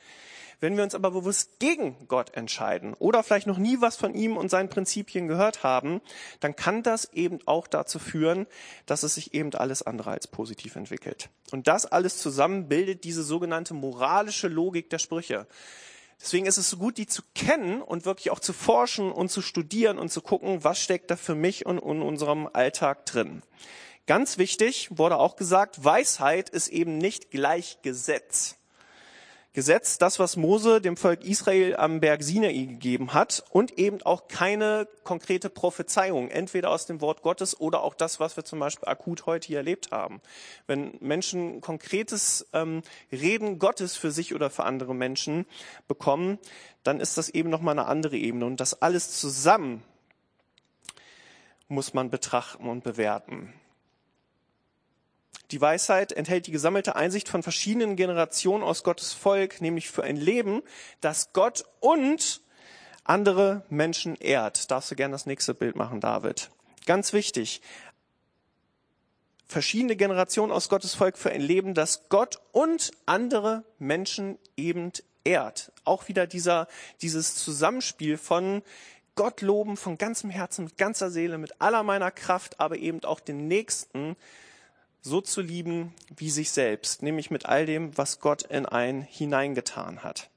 Wenn 0.59 0.77
wir 0.77 0.83
uns 0.83 0.95
aber 0.95 1.11
bewusst 1.11 1.59
gegen 1.59 2.07
Gott 2.07 2.35
entscheiden 2.35 2.93
oder 2.93 3.23
vielleicht 3.23 3.47
noch 3.47 3.57
nie 3.57 3.81
was 3.81 3.95
von 3.95 4.13
ihm 4.13 4.37
und 4.37 4.49
seinen 4.49 4.69
Prinzipien 4.69 5.27
gehört 5.27 5.63
haben, 5.63 6.01
dann 6.39 6.55
kann 6.55 6.83
das 6.83 7.05
eben 7.13 7.39
auch 7.45 7.67
dazu 7.67 7.99
führen, 7.99 8.47
dass 8.85 9.03
es 9.03 9.15
sich 9.15 9.33
eben 9.33 9.53
alles 9.53 9.81
andere 9.81 10.11
als 10.11 10.27
positiv 10.27 10.75
entwickelt. 10.75 11.29
Und 11.51 11.67
das 11.67 11.85
alles 11.85 12.17
zusammen 12.17 12.67
bildet 12.67 13.03
diese 13.03 13.23
sogenannte 13.23 13.73
moralische 13.73 14.47
Logik 14.47 14.89
der 14.89 14.99
Sprüche. 14.99 15.47
Deswegen 16.21 16.45
ist 16.45 16.57
es 16.57 16.69
so 16.69 16.77
gut, 16.77 16.97
die 16.97 17.07
zu 17.07 17.21
kennen 17.33 17.81
und 17.81 18.05
wirklich 18.05 18.31
auch 18.31 18.39
zu 18.39 18.53
forschen 18.53 19.11
und 19.11 19.29
zu 19.29 19.41
studieren 19.41 19.99
und 19.99 20.09
zu 20.09 20.21
gucken, 20.21 20.63
was 20.63 20.79
steckt 20.79 21.11
da 21.11 21.15
für 21.15 21.35
mich 21.35 21.65
und 21.65 21.77
in 21.77 22.01
unserem 22.01 22.49
Alltag 22.51 23.05
drin. 23.05 23.41
Ganz 24.07 24.37
wichtig 24.37 24.89
wurde 24.91 25.17
auch 25.17 25.35
gesagt, 25.35 25.83
Weisheit 25.83 26.49
ist 26.49 26.67
eben 26.67 26.97
nicht 26.97 27.31
gleich 27.31 27.79
Gesetz. 27.81 28.55
Gesetz, 29.55 29.97
das, 29.97 30.19
was 30.19 30.35
Mose 30.35 30.81
dem 30.81 30.97
Volk 30.97 31.23
Israel 31.23 31.77
am 31.77 32.01
Berg 32.01 32.23
Sinai 32.23 32.65
gegeben 32.65 33.13
hat 33.13 33.41
und 33.49 33.79
eben 33.79 34.01
auch 34.01 34.27
keine 34.27 34.85
konkrete 35.05 35.49
Prophezeiung, 35.49 36.29
entweder 36.29 36.69
aus 36.71 36.85
dem 36.87 36.99
Wort 36.99 37.21
Gottes 37.21 37.57
oder 37.57 37.81
auch 37.81 37.95
das, 37.95 38.19
was 38.19 38.35
wir 38.35 38.43
zum 38.43 38.59
Beispiel 38.59 38.89
akut 38.89 39.25
heute 39.25 39.47
hier 39.47 39.59
erlebt 39.59 39.91
haben. 39.91 40.19
Wenn 40.67 40.97
Menschen 40.99 41.61
konkretes 41.61 42.45
ähm, 42.51 42.81
Reden 43.13 43.57
Gottes 43.57 43.95
für 43.95 44.11
sich 44.11 44.35
oder 44.35 44.49
für 44.49 44.65
andere 44.65 44.93
Menschen 44.93 45.45
bekommen, 45.87 46.37
dann 46.83 46.99
ist 46.99 47.17
das 47.17 47.29
eben 47.29 47.49
nochmal 47.49 47.79
eine 47.79 47.87
andere 47.87 48.17
Ebene 48.17 48.45
und 48.45 48.59
das 48.59 48.81
alles 48.81 49.17
zusammen 49.17 49.83
muss 51.69 51.93
man 51.93 52.09
betrachten 52.09 52.67
und 52.67 52.83
bewerten. 52.83 53.53
Die 55.51 55.61
Weisheit 55.61 56.11
enthält 56.11 56.47
die 56.47 56.51
gesammelte 56.51 56.95
Einsicht 56.95 57.29
von 57.29 57.43
verschiedenen 57.43 57.95
Generationen 57.95 58.63
aus 58.63 58.83
Gottes 58.83 59.13
Volk, 59.13 59.61
nämlich 59.61 59.89
für 59.89 60.03
ein 60.03 60.17
Leben, 60.17 60.61
das 61.01 61.33
Gott 61.33 61.65
und 61.79 62.41
andere 63.03 63.63
Menschen 63.69 64.15
ehrt. 64.15 64.71
Darfst 64.71 64.89
du 64.91 64.95
gerne 64.95 65.11
das 65.11 65.25
nächste 65.25 65.53
Bild 65.53 65.75
machen, 65.75 66.01
David? 66.01 66.49
Ganz 66.85 67.13
wichtig. 67.13 67.61
Verschiedene 69.47 69.95
Generationen 69.95 70.51
aus 70.51 70.69
Gottes 70.69 70.95
Volk 70.95 71.17
für 71.17 71.29
ein 71.29 71.41
Leben, 71.41 71.75
das 71.75 72.09
Gott 72.09 72.41
und 72.51 72.91
andere 73.05 73.63
Menschen 73.77 74.39
eben 74.57 74.91
ehrt. 75.23 75.71
Auch 75.83 76.07
wieder 76.07 76.25
dieser, 76.25 76.67
dieses 77.01 77.35
Zusammenspiel 77.35 78.17
von 78.17 78.63
Gott 79.13 79.41
loben 79.41 79.77
von 79.77 79.97
ganzem 79.97 80.29
Herzen, 80.29 80.65
mit 80.65 80.77
ganzer 80.77 81.09
Seele, 81.09 81.37
mit 81.37 81.61
aller 81.61 81.83
meiner 81.83 82.11
Kraft, 82.11 82.59
aber 82.59 82.77
eben 82.77 83.03
auch 83.03 83.19
den 83.19 83.47
Nächsten 83.47 84.17
so 85.05 85.21
zu 85.21 85.41
lieben 85.41 85.93
wie 86.17 86.31
sich 86.31 86.49
selbst, 86.49 87.03
nämlich 87.03 87.29
mit 87.29 87.45
all 87.45 87.67
dem, 87.67 87.95
was 87.95 88.19
Gott 88.19 88.41
in 88.41 88.65
einen 88.65 89.03
hineingetan 89.03 90.03
hat. 90.03 90.29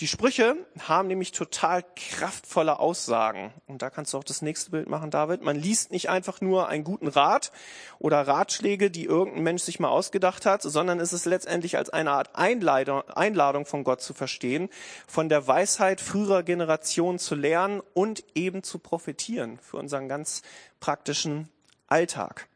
Die 0.00 0.08
Sprüche 0.08 0.56
haben 0.80 1.08
nämlich 1.08 1.32
total 1.32 1.84
kraftvolle 1.94 2.80
Aussagen. 2.80 3.54
Und 3.66 3.80
da 3.80 3.90
kannst 3.90 4.12
du 4.12 4.18
auch 4.18 4.24
das 4.24 4.42
nächste 4.42 4.72
Bild 4.72 4.90
machen, 4.90 5.10
David. 5.10 5.40
Man 5.40 5.56
liest 5.56 5.90
nicht 5.90 6.10
einfach 6.10 6.42
nur 6.42 6.68
einen 6.68 6.84
guten 6.84 7.06
Rat 7.06 7.50
oder 7.98 8.26
Ratschläge, 8.26 8.90
die 8.90 9.04
irgendein 9.04 9.44
Mensch 9.44 9.62
sich 9.62 9.80
mal 9.80 9.88
ausgedacht 9.88 10.44
hat, 10.44 10.60
sondern 10.60 11.00
es 11.00 11.14
ist 11.14 11.24
letztendlich 11.24 11.78
als 11.78 11.88
eine 11.88 12.10
Art 12.10 12.34
Einladung 12.34 13.64
von 13.66 13.84
Gott 13.84 14.02
zu 14.02 14.12
verstehen, 14.14 14.68
von 15.06 15.30
der 15.30 15.46
Weisheit 15.46 16.02
früherer 16.02 16.42
Generationen 16.42 17.18
zu 17.18 17.34
lernen 17.36 17.80
und 17.94 18.22
eben 18.34 18.64
zu 18.64 18.78
profitieren 18.80 19.58
für 19.62 19.78
unseren 19.78 20.08
ganz 20.08 20.42
praktischen 20.80 21.48
Alltag. 21.86 22.48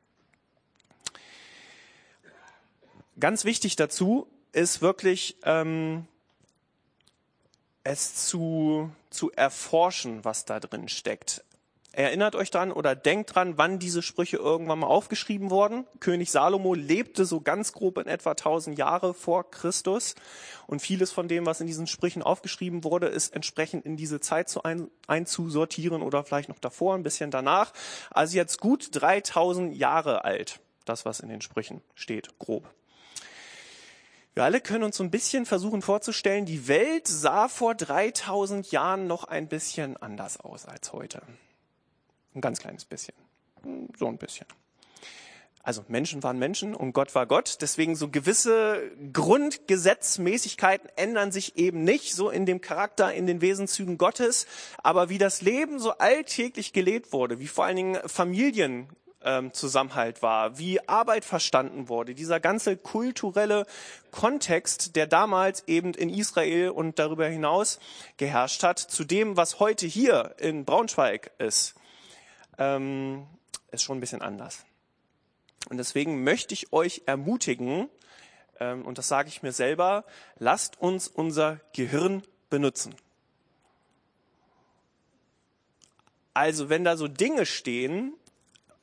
Ganz 3.20 3.44
wichtig 3.44 3.76
dazu 3.76 4.26
ist 4.52 4.80
wirklich, 4.80 5.36
ähm, 5.44 6.06
es 7.84 8.14
zu, 8.26 8.90
zu 9.10 9.30
erforschen, 9.32 10.24
was 10.24 10.46
da 10.46 10.58
drin 10.58 10.88
steckt. 10.88 11.44
Erinnert 11.92 12.36
euch 12.36 12.50
dran 12.50 12.70
oder 12.70 12.94
denkt 12.94 13.34
dran, 13.34 13.58
wann 13.58 13.80
diese 13.80 14.00
Sprüche 14.00 14.36
irgendwann 14.36 14.78
mal 14.78 14.86
aufgeschrieben 14.86 15.50
wurden. 15.50 15.86
König 15.98 16.30
Salomo 16.30 16.74
lebte 16.74 17.24
so 17.24 17.40
ganz 17.40 17.72
grob 17.72 17.98
in 17.98 18.06
etwa 18.06 18.30
1000 18.30 18.78
Jahre 18.78 19.12
vor 19.12 19.50
Christus 19.50 20.14
und 20.68 20.80
vieles 20.80 21.10
von 21.10 21.26
dem, 21.26 21.46
was 21.46 21.60
in 21.60 21.66
diesen 21.66 21.88
Sprüchen 21.88 22.22
aufgeschrieben 22.22 22.84
wurde, 22.84 23.08
ist 23.08 23.34
entsprechend 23.34 23.84
in 23.84 23.96
diese 23.96 24.20
Zeit 24.20 24.48
zu 24.48 24.62
ein, 24.62 24.88
einzusortieren 25.08 26.02
oder 26.02 26.24
vielleicht 26.24 26.48
noch 26.48 26.60
davor, 26.60 26.94
ein 26.94 27.02
bisschen 27.02 27.32
danach. 27.32 27.72
Also 28.10 28.36
jetzt 28.36 28.60
gut 28.60 28.88
3000 28.92 29.74
Jahre 29.76 30.24
alt, 30.24 30.60
das 30.84 31.04
was 31.04 31.18
in 31.18 31.28
den 31.28 31.40
Sprüchen 31.40 31.82
steht, 31.96 32.38
grob. 32.38 32.70
Wir 34.34 34.44
alle 34.44 34.60
können 34.60 34.84
uns 34.84 34.96
so 34.96 35.04
ein 35.04 35.10
bisschen 35.10 35.44
versuchen 35.44 35.82
vorzustellen, 35.82 36.46
die 36.46 36.68
Welt 36.68 37.08
sah 37.08 37.48
vor 37.48 37.74
3000 37.74 38.70
Jahren 38.70 39.06
noch 39.06 39.24
ein 39.24 39.48
bisschen 39.48 39.96
anders 39.96 40.38
aus 40.38 40.66
als 40.66 40.92
heute. 40.92 41.22
Ein 42.34 42.40
ganz 42.40 42.60
kleines 42.60 42.84
bisschen. 42.84 43.14
So 43.98 44.06
ein 44.06 44.18
bisschen. 44.18 44.46
Also 45.62 45.84
Menschen 45.88 46.22
waren 46.22 46.38
Menschen 46.38 46.74
und 46.74 46.94
Gott 46.94 47.14
war 47.14 47.26
Gott. 47.26 47.58
Deswegen 47.60 47.94
so 47.94 48.08
gewisse 48.08 48.90
Grundgesetzmäßigkeiten 49.12 50.88
ändern 50.96 51.32
sich 51.32 51.58
eben 51.58 51.84
nicht 51.84 52.14
so 52.14 52.30
in 52.30 52.46
dem 52.46 52.62
Charakter, 52.62 53.12
in 53.12 53.26
den 53.26 53.42
Wesenszügen 53.42 53.98
Gottes. 53.98 54.46
Aber 54.82 55.10
wie 55.10 55.18
das 55.18 55.42
Leben 55.42 55.78
so 55.78 55.90
alltäglich 55.98 56.72
gelebt 56.72 57.12
wurde, 57.12 57.40
wie 57.40 57.46
vor 57.46 57.66
allen 57.66 57.76
Dingen 57.76 57.98
Familien 58.06 58.88
ähm, 59.22 59.52
Zusammenhalt 59.52 60.22
war, 60.22 60.58
wie 60.58 60.86
Arbeit 60.88 61.24
verstanden 61.24 61.88
wurde, 61.88 62.14
dieser 62.14 62.40
ganze 62.40 62.76
kulturelle 62.76 63.66
Kontext, 64.10 64.96
der 64.96 65.06
damals 65.06 65.66
eben 65.66 65.94
in 65.94 66.08
Israel 66.08 66.70
und 66.70 66.98
darüber 66.98 67.26
hinaus 67.26 67.78
geherrscht 68.16 68.62
hat, 68.62 68.78
zu 68.78 69.04
dem, 69.04 69.36
was 69.36 69.60
heute 69.60 69.86
hier 69.86 70.34
in 70.38 70.64
Braunschweig 70.64 71.32
ist, 71.38 71.74
ähm, 72.58 73.26
ist 73.70 73.82
schon 73.82 73.98
ein 73.98 74.00
bisschen 74.00 74.22
anders. 74.22 74.64
Und 75.68 75.76
deswegen 75.76 76.24
möchte 76.24 76.54
ich 76.54 76.72
euch 76.72 77.02
ermutigen, 77.06 77.88
ähm, 78.58 78.84
und 78.86 78.98
das 78.98 79.08
sage 79.08 79.28
ich 79.28 79.42
mir 79.42 79.52
selber, 79.52 80.04
lasst 80.38 80.80
uns 80.80 81.08
unser 81.08 81.60
Gehirn 81.74 82.22
benutzen. 82.48 82.94
Also 86.32 86.68
wenn 86.68 86.84
da 86.84 86.96
so 86.96 87.08
Dinge 87.08 87.44
stehen, 87.44 88.14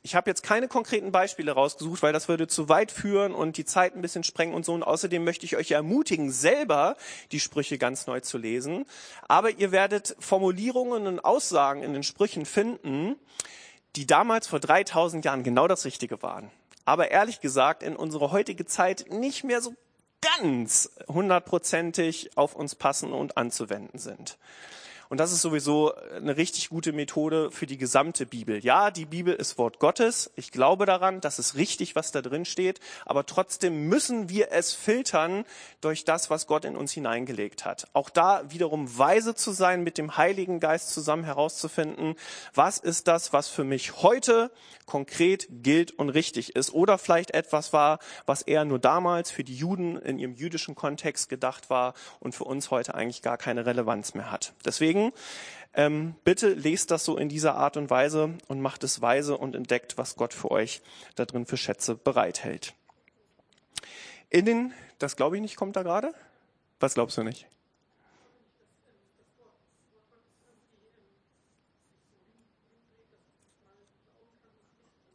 Ich 0.07 0.15
habe 0.15 0.29
jetzt 0.29 0.41
keine 0.41 0.69
konkreten 0.69 1.11
Beispiele 1.11 1.51
rausgesucht, 1.51 2.01
weil 2.01 2.13
das 2.13 2.29
würde 2.29 2.47
zu 2.47 2.69
weit 2.69 2.93
führen 2.93 3.33
und 3.33 3.57
die 3.57 3.65
Zeit 3.65 3.93
ein 3.93 4.01
bisschen 4.01 4.23
sprengen 4.23 4.55
und 4.55 4.63
so. 4.63 4.73
Und 4.73 4.83
außerdem 4.83 5.21
möchte 5.21 5.45
ich 5.45 5.57
euch 5.57 5.71
ermutigen, 5.71 6.31
selber 6.31 6.95
die 7.33 7.41
Sprüche 7.41 7.77
ganz 7.77 8.07
neu 8.07 8.21
zu 8.21 8.37
lesen. 8.37 8.85
Aber 9.27 9.49
ihr 9.49 9.73
werdet 9.73 10.15
Formulierungen 10.21 11.07
und 11.07 11.19
Aussagen 11.19 11.83
in 11.83 11.91
den 11.91 12.03
Sprüchen 12.03 12.45
finden, 12.45 13.17
die 13.97 14.07
damals 14.07 14.47
vor 14.47 14.61
3000 14.61 15.25
Jahren 15.25 15.43
genau 15.43 15.67
das 15.67 15.83
Richtige 15.83 16.21
waren. 16.21 16.51
Aber 16.85 17.11
ehrlich 17.11 17.41
gesagt 17.41 17.83
in 17.83 17.97
unsere 17.97 18.31
heutige 18.31 18.65
Zeit 18.65 19.07
nicht 19.09 19.43
mehr 19.43 19.59
so 19.59 19.75
ganz 20.39 20.89
hundertprozentig 21.09 22.37
auf 22.37 22.55
uns 22.55 22.75
passen 22.75 23.11
und 23.11 23.35
anzuwenden 23.35 23.99
sind. 23.99 24.37
Und 25.09 25.19
das 25.19 25.31
ist 25.31 25.41
sowieso 25.41 25.93
eine 26.15 26.37
richtig 26.37 26.69
gute 26.69 26.91
Methode 26.91 27.51
für 27.51 27.65
die 27.65 27.77
gesamte 27.77 28.25
Bibel. 28.25 28.63
Ja, 28.63 28.91
die 28.91 29.05
Bibel 29.05 29.33
ist 29.33 29.57
Wort 29.57 29.79
Gottes. 29.79 30.31
Ich 30.35 30.51
glaube 30.51 30.85
daran, 30.85 31.21
das 31.21 31.39
ist 31.39 31.55
richtig, 31.55 31.95
was 31.95 32.11
da 32.11 32.21
drin 32.21 32.45
steht. 32.45 32.79
Aber 33.05 33.25
trotzdem 33.25 33.87
müssen 33.87 34.29
wir 34.29 34.51
es 34.51 34.73
filtern 34.73 35.45
durch 35.81 36.03
das, 36.03 36.29
was 36.29 36.47
Gott 36.47 36.65
in 36.65 36.75
uns 36.75 36.91
hineingelegt 36.91 37.65
hat. 37.65 37.87
Auch 37.93 38.09
da 38.09 38.43
wiederum 38.49 38.97
weise 38.97 39.35
zu 39.35 39.51
sein, 39.51 39.83
mit 39.83 39.97
dem 39.97 40.17
Heiligen 40.17 40.59
Geist 40.59 40.93
zusammen 40.93 41.23
herauszufinden, 41.23 42.15
was 42.53 42.77
ist 42.77 43.07
das, 43.07 43.33
was 43.33 43.47
für 43.47 43.63
mich 43.63 44.01
heute 44.01 44.51
konkret 44.85 45.47
gilt 45.49 45.91
und 45.91 46.09
richtig 46.09 46.55
ist. 46.55 46.73
Oder 46.73 46.97
vielleicht 46.97 47.31
etwas 47.31 47.73
war, 47.73 47.99
was 48.25 48.41
eher 48.41 48.65
nur 48.65 48.79
damals 48.79 49.31
für 49.31 49.43
die 49.43 49.55
Juden 49.55 49.97
in 49.97 50.17
ihrem 50.17 50.35
jüdischen 50.35 50.75
Kontext 50.75 51.29
gedacht 51.29 51.69
war 51.69 51.93
und 52.19 52.33
für 52.33 52.45
uns 52.45 52.71
heute 52.71 52.95
eigentlich 52.95 53.21
gar 53.21 53.37
keine 53.37 53.65
Relevanz 53.65 54.13
mehr 54.13 54.31
hat. 54.31 54.53
Deswegen 54.65 54.96
Deswegen 54.97 55.13
ähm, 55.73 56.15
bitte 56.23 56.49
lest 56.53 56.89
das 56.89 57.05
so 57.05 57.17
in 57.17 57.29
dieser 57.29 57.55
Art 57.55 57.77
und 57.77 57.89
Weise 57.89 58.33
und 58.47 58.61
macht 58.61 58.83
es 58.83 59.01
weise 59.01 59.37
und 59.37 59.55
entdeckt, 59.55 59.97
was 59.97 60.15
Gott 60.15 60.33
für 60.33 60.49
euch 60.49 60.81
da 61.15 61.25
drin 61.25 61.45
für 61.45 61.57
Schätze 61.57 61.95
bereithält. 61.95 62.73
In 64.29 64.45
den, 64.45 64.73
das 64.97 65.15
glaube 65.15 65.35
ich 65.35 65.41
nicht, 65.41 65.55
kommt 65.55 65.75
da 65.75 65.83
gerade? 65.83 66.13
Was 66.79 66.95
glaubst 66.95 67.17
du 67.17 67.23
nicht? 67.23 67.47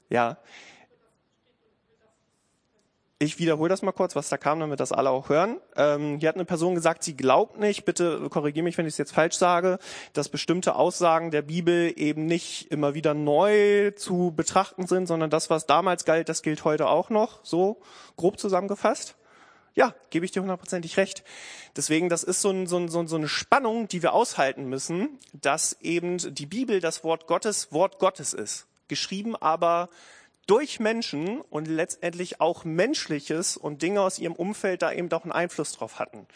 Ja, 0.09 0.37
ich 3.23 3.39
wiederhole 3.39 3.69
das 3.69 3.83
mal 3.83 3.93
kurz, 3.93 4.17
was 4.17 4.29
da 4.29 4.37
kam, 4.37 4.61
damit 4.61 4.81
das 4.81 4.91
alle 4.91 5.11
auch 5.11 5.29
hören. 5.29 5.61
Ähm, 5.77 6.19
hier 6.19 6.29
hat 6.29 6.37
eine 6.37 6.45
Person 6.45 6.75
gesagt, 6.75 7.05
sie 7.05 7.17
glaubt 7.17 7.59
nicht, 7.59 7.85
bitte 7.85 8.29
korrigiere 8.31 8.65
mich, 8.65 8.77
wenn 8.79 8.87
ich 8.87 8.95
es 8.95 8.99
jetzt 8.99 9.13
falsch 9.13 9.37
sage, 9.37 9.79
dass 10.13 10.29
bestimmte 10.29 10.75
Aussagen 10.75 11.31
der 11.31 11.43
Bibel 11.43 11.93
eben 11.97 12.27
nicht 12.27 12.71
immer 12.73 12.95
wieder 12.95 13.15
neu 13.15 13.93
zu 13.93 14.33
betrachten 14.35 14.87
sind, 14.87 15.07
sondern 15.07 15.31
das, 15.31 15.51
was 15.51 15.67
damals 15.67 16.05
galt, 16.05 16.29
das 16.29 16.43
gilt 16.43 16.65
heute 16.65 16.89
auch 16.89 17.11
noch, 17.11 17.45
so 17.45 17.81
grob 18.17 18.39
zusammengefasst. 18.39 19.15
Ja, 19.75 19.95
gebe 20.11 20.27
ich 20.27 20.33
dir 20.33 20.43
hundertprozentig 20.43 20.97
recht. 20.97 21.25
Deswegen, 21.77 22.09
das 22.09 22.25
ist 22.25 22.43
so, 22.43 22.51
ein, 22.51 22.67
so, 22.67 22.77
ein, 22.77 22.89
so 22.89 23.17
eine 23.17 23.29
Spannung, 23.29 23.89
die 23.89 24.03
wir 24.03 24.13
aushalten 24.13 24.65
müssen, 24.69 25.19
dass 25.33 25.77
eben 25.81 26.19
die 26.19 26.47
Bibel 26.47 26.81
das 26.81 27.05
Wort 27.05 27.27
Gottes 27.27 27.73
Wort 27.73 27.99
Gottes 27.99 28.35
ist. 28.35 28.67
Geschrieben 28.89 29.35
aber 29.37 29.89
durch 30.47 30.81
Menschen 30.81 31.41
und 31.41 31.69
letztendlich 31.69 32.41
auch 32.41 32.65
Menschliches 32.65 33.57
und 33.57 33.83
Dinge 33.83 34.01
aus 34.01 34.19
ihrem 34.19 34.35
Umfeld 34.35 34.83
da 34.83 34.93
eben 34.93 35.09
doch 35.09 35.23
einen 35.23 35.33
Einfluss 35.33 35.73
drauf 35.73 35.99
hatten. 35.99 36.27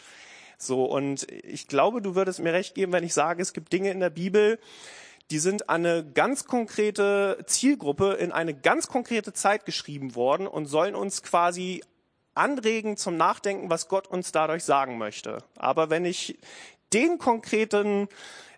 So, 0.57 0.85
und 0.85 1.31
ich 1.31 1.67
glaube, 1.67 2.01
du 2.01 2.15
würdest 2.15 2.39
mir 2.39 2.53
recht 2.53 2.73
geben, 2.73 2.91
wenn 2.91 3.03
ich 3.03 3.13
sage, 3.13 3.41
es 3.41 3.53
gibt 3.53 3.71
Dinge 3.73 3.91
in 3.91 3.99
der 3.99 4.09
Bibel, 4.09 4.59
die 5.29 5.39
sind 5.39 5.69
an 5.69 5.85
eine 5.85 6.05
ganz 6.05 6.45
konkrete 6.45 7.43
Zielgruppe 7.45 8.13
in 8.13 8.31
eine 8.31 8.53
ganz 8.53 8.87
konkrete 8.87 9.33
Zeit 9.33 9.65
geschrieben 9.65 10.15
worden 10.15 10.47
und 10.47 10.65
sollen 10.67 10.95
uns 10.95 11.21
quasi 11.21 11.83
anregen 12.33 12.97
zum 12.97 13.17
Nachdenken, 13.17 13.69
was 13.69 13.89
Gott 13.89 14.07
uns 14.07 14.31
dadurch 14.31 14.63
sagen 14.63 14.97
möchte. 14.97 15.43
Aber 15.57 15.89
wenn 15.89 16.05
ich 16.05 16.39
den 16.93 17.17
konkreten 17.17 18.07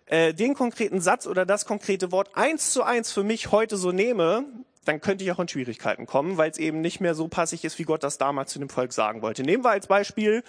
äh, 0.06 0.34
den 0.34 0.54
konkreten 0.54 1.02
Satz 1.02 1.28
oder 1.28 1.46
das 1.46 1.66
konkrete 1.66 2.12
Wort 2.12 2.36
eins 2.36 2.72
zu 2.72 2.84
eins 2.84 3.12
für 3.12 3.24
mich 3.24 3.52
heute 3.52 3.78
so 3.78 3.92
nehme, 3.92 4.46
dann 4.90 5.02
könnte 5.02 5.24
ich 5.24 5.32
auch 5.32 5.40
in 5.40 5.48
Schwierigkeiten 5.48 6.08
kommen, 6.08 6.38
weil 6.38 6.50
es 6.50 6.58
eben 6.58 6.82
nicht 6.82 7.00
mehr 7.00 7.14
so 7.14 7.28
passig 7.28 7.64
ist, 7.64 7.78
wie 7.78 7.84
Gott 7.84 8.02
das 8.02 8.18
damals 8.18 8.52
zu 8.52 8.58
dem 8.58 8.70
Volk 8.70 8.92
sagen 8.92 9.22
wollte. 9.22 9.44
Nehmen 9.44 9.64
wir 9.64 9.70
als 9.70 9.86
Beispiel, 9.86 10.44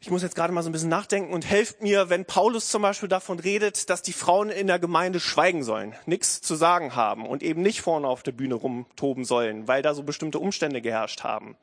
ich 0.00 0.10
muss 0.10 0.22
jetzt 0.22 0.34
gerade 0.34 0.50
mal 0.50 0.62
so 0.62 0.70
ein 0.70 0.72
bisschen 0.72 0.88
nachdenken 0.88 1.34
und 1.34 1.44
helft 1.44 1.82
mir, 1.82 2.08
wenn 2.08 2.24
Paulus 2.24 2.70
zum 2.70 2.80
Beispiel 2.80 3.10
davon 3.10 3.38
redet, 3.38 3.90
dass 3.90 4.00
die 4.00 4.14
Frauen 4.14 4.48
in 4.48 4.66
der 4.66 4.78
Gemeinde 4.78 5.20
schweigen 5.20 5.62
sollen, 5.62 5.94
nichts 6.06 6.40
zu 6.40 6.54
sagen 6.54 6.96
haben 6.96 7.26
und 7.26 7.42
eben 7.42 7.60
nicht 7.60 7.82
vorne 7.82 8.08
auf 8.08 8.22
der 8.22 8.32
Bühne 8.32 8.54
rumtoben 8.54 9.26
sollen, 9.26 9.68
weil 9.68 9.82
da 9.82 9.92
so 9.92 10.04
bestimmte 10.04 10.38
Umstände 10.38 10.80
geherrscht 10.80 11.22
haben. 11.22 11.56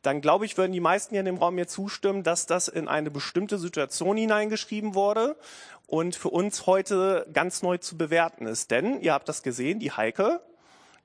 Dann 0.00 0.22
glaube 0.22 0.46
ich, 0.46 0.56
würden 0.56 0.72
die 0.72 0.80
meisten 0.80 1.10
hier 1.10 1.20
in 1.20 1.26
dem 1.26 1.36
Raum 1.36 1.56
mir 1.56 1.66
zustimmen, 1.66 2.22
dass 2.22 2.46
das 2.46 2.68
in 2.68 2.88
eine 2.88 3.10
bestimmte 3.10 3.58
Situation 3.58 4.16
hineingeschrieben 4.16 4.94
wurde 4.94 5.36
und 5.86 6.16
für 6.16 6.30
uns 6.30 6.66
heute 6.66 7.26
ganz 7.34 7.60
neu 7.60 7.76
zu 7.76 7.98
bewerten 7.98 8.46
ist. 8.46 8.70
Denn, 8.70 9.00
ihr 9.02 9.12
habt 9.12 9.28
das 9.28 9.42
gesehen, 9.42 9.78
die 9.78 9.92
Heike 9.92 10.40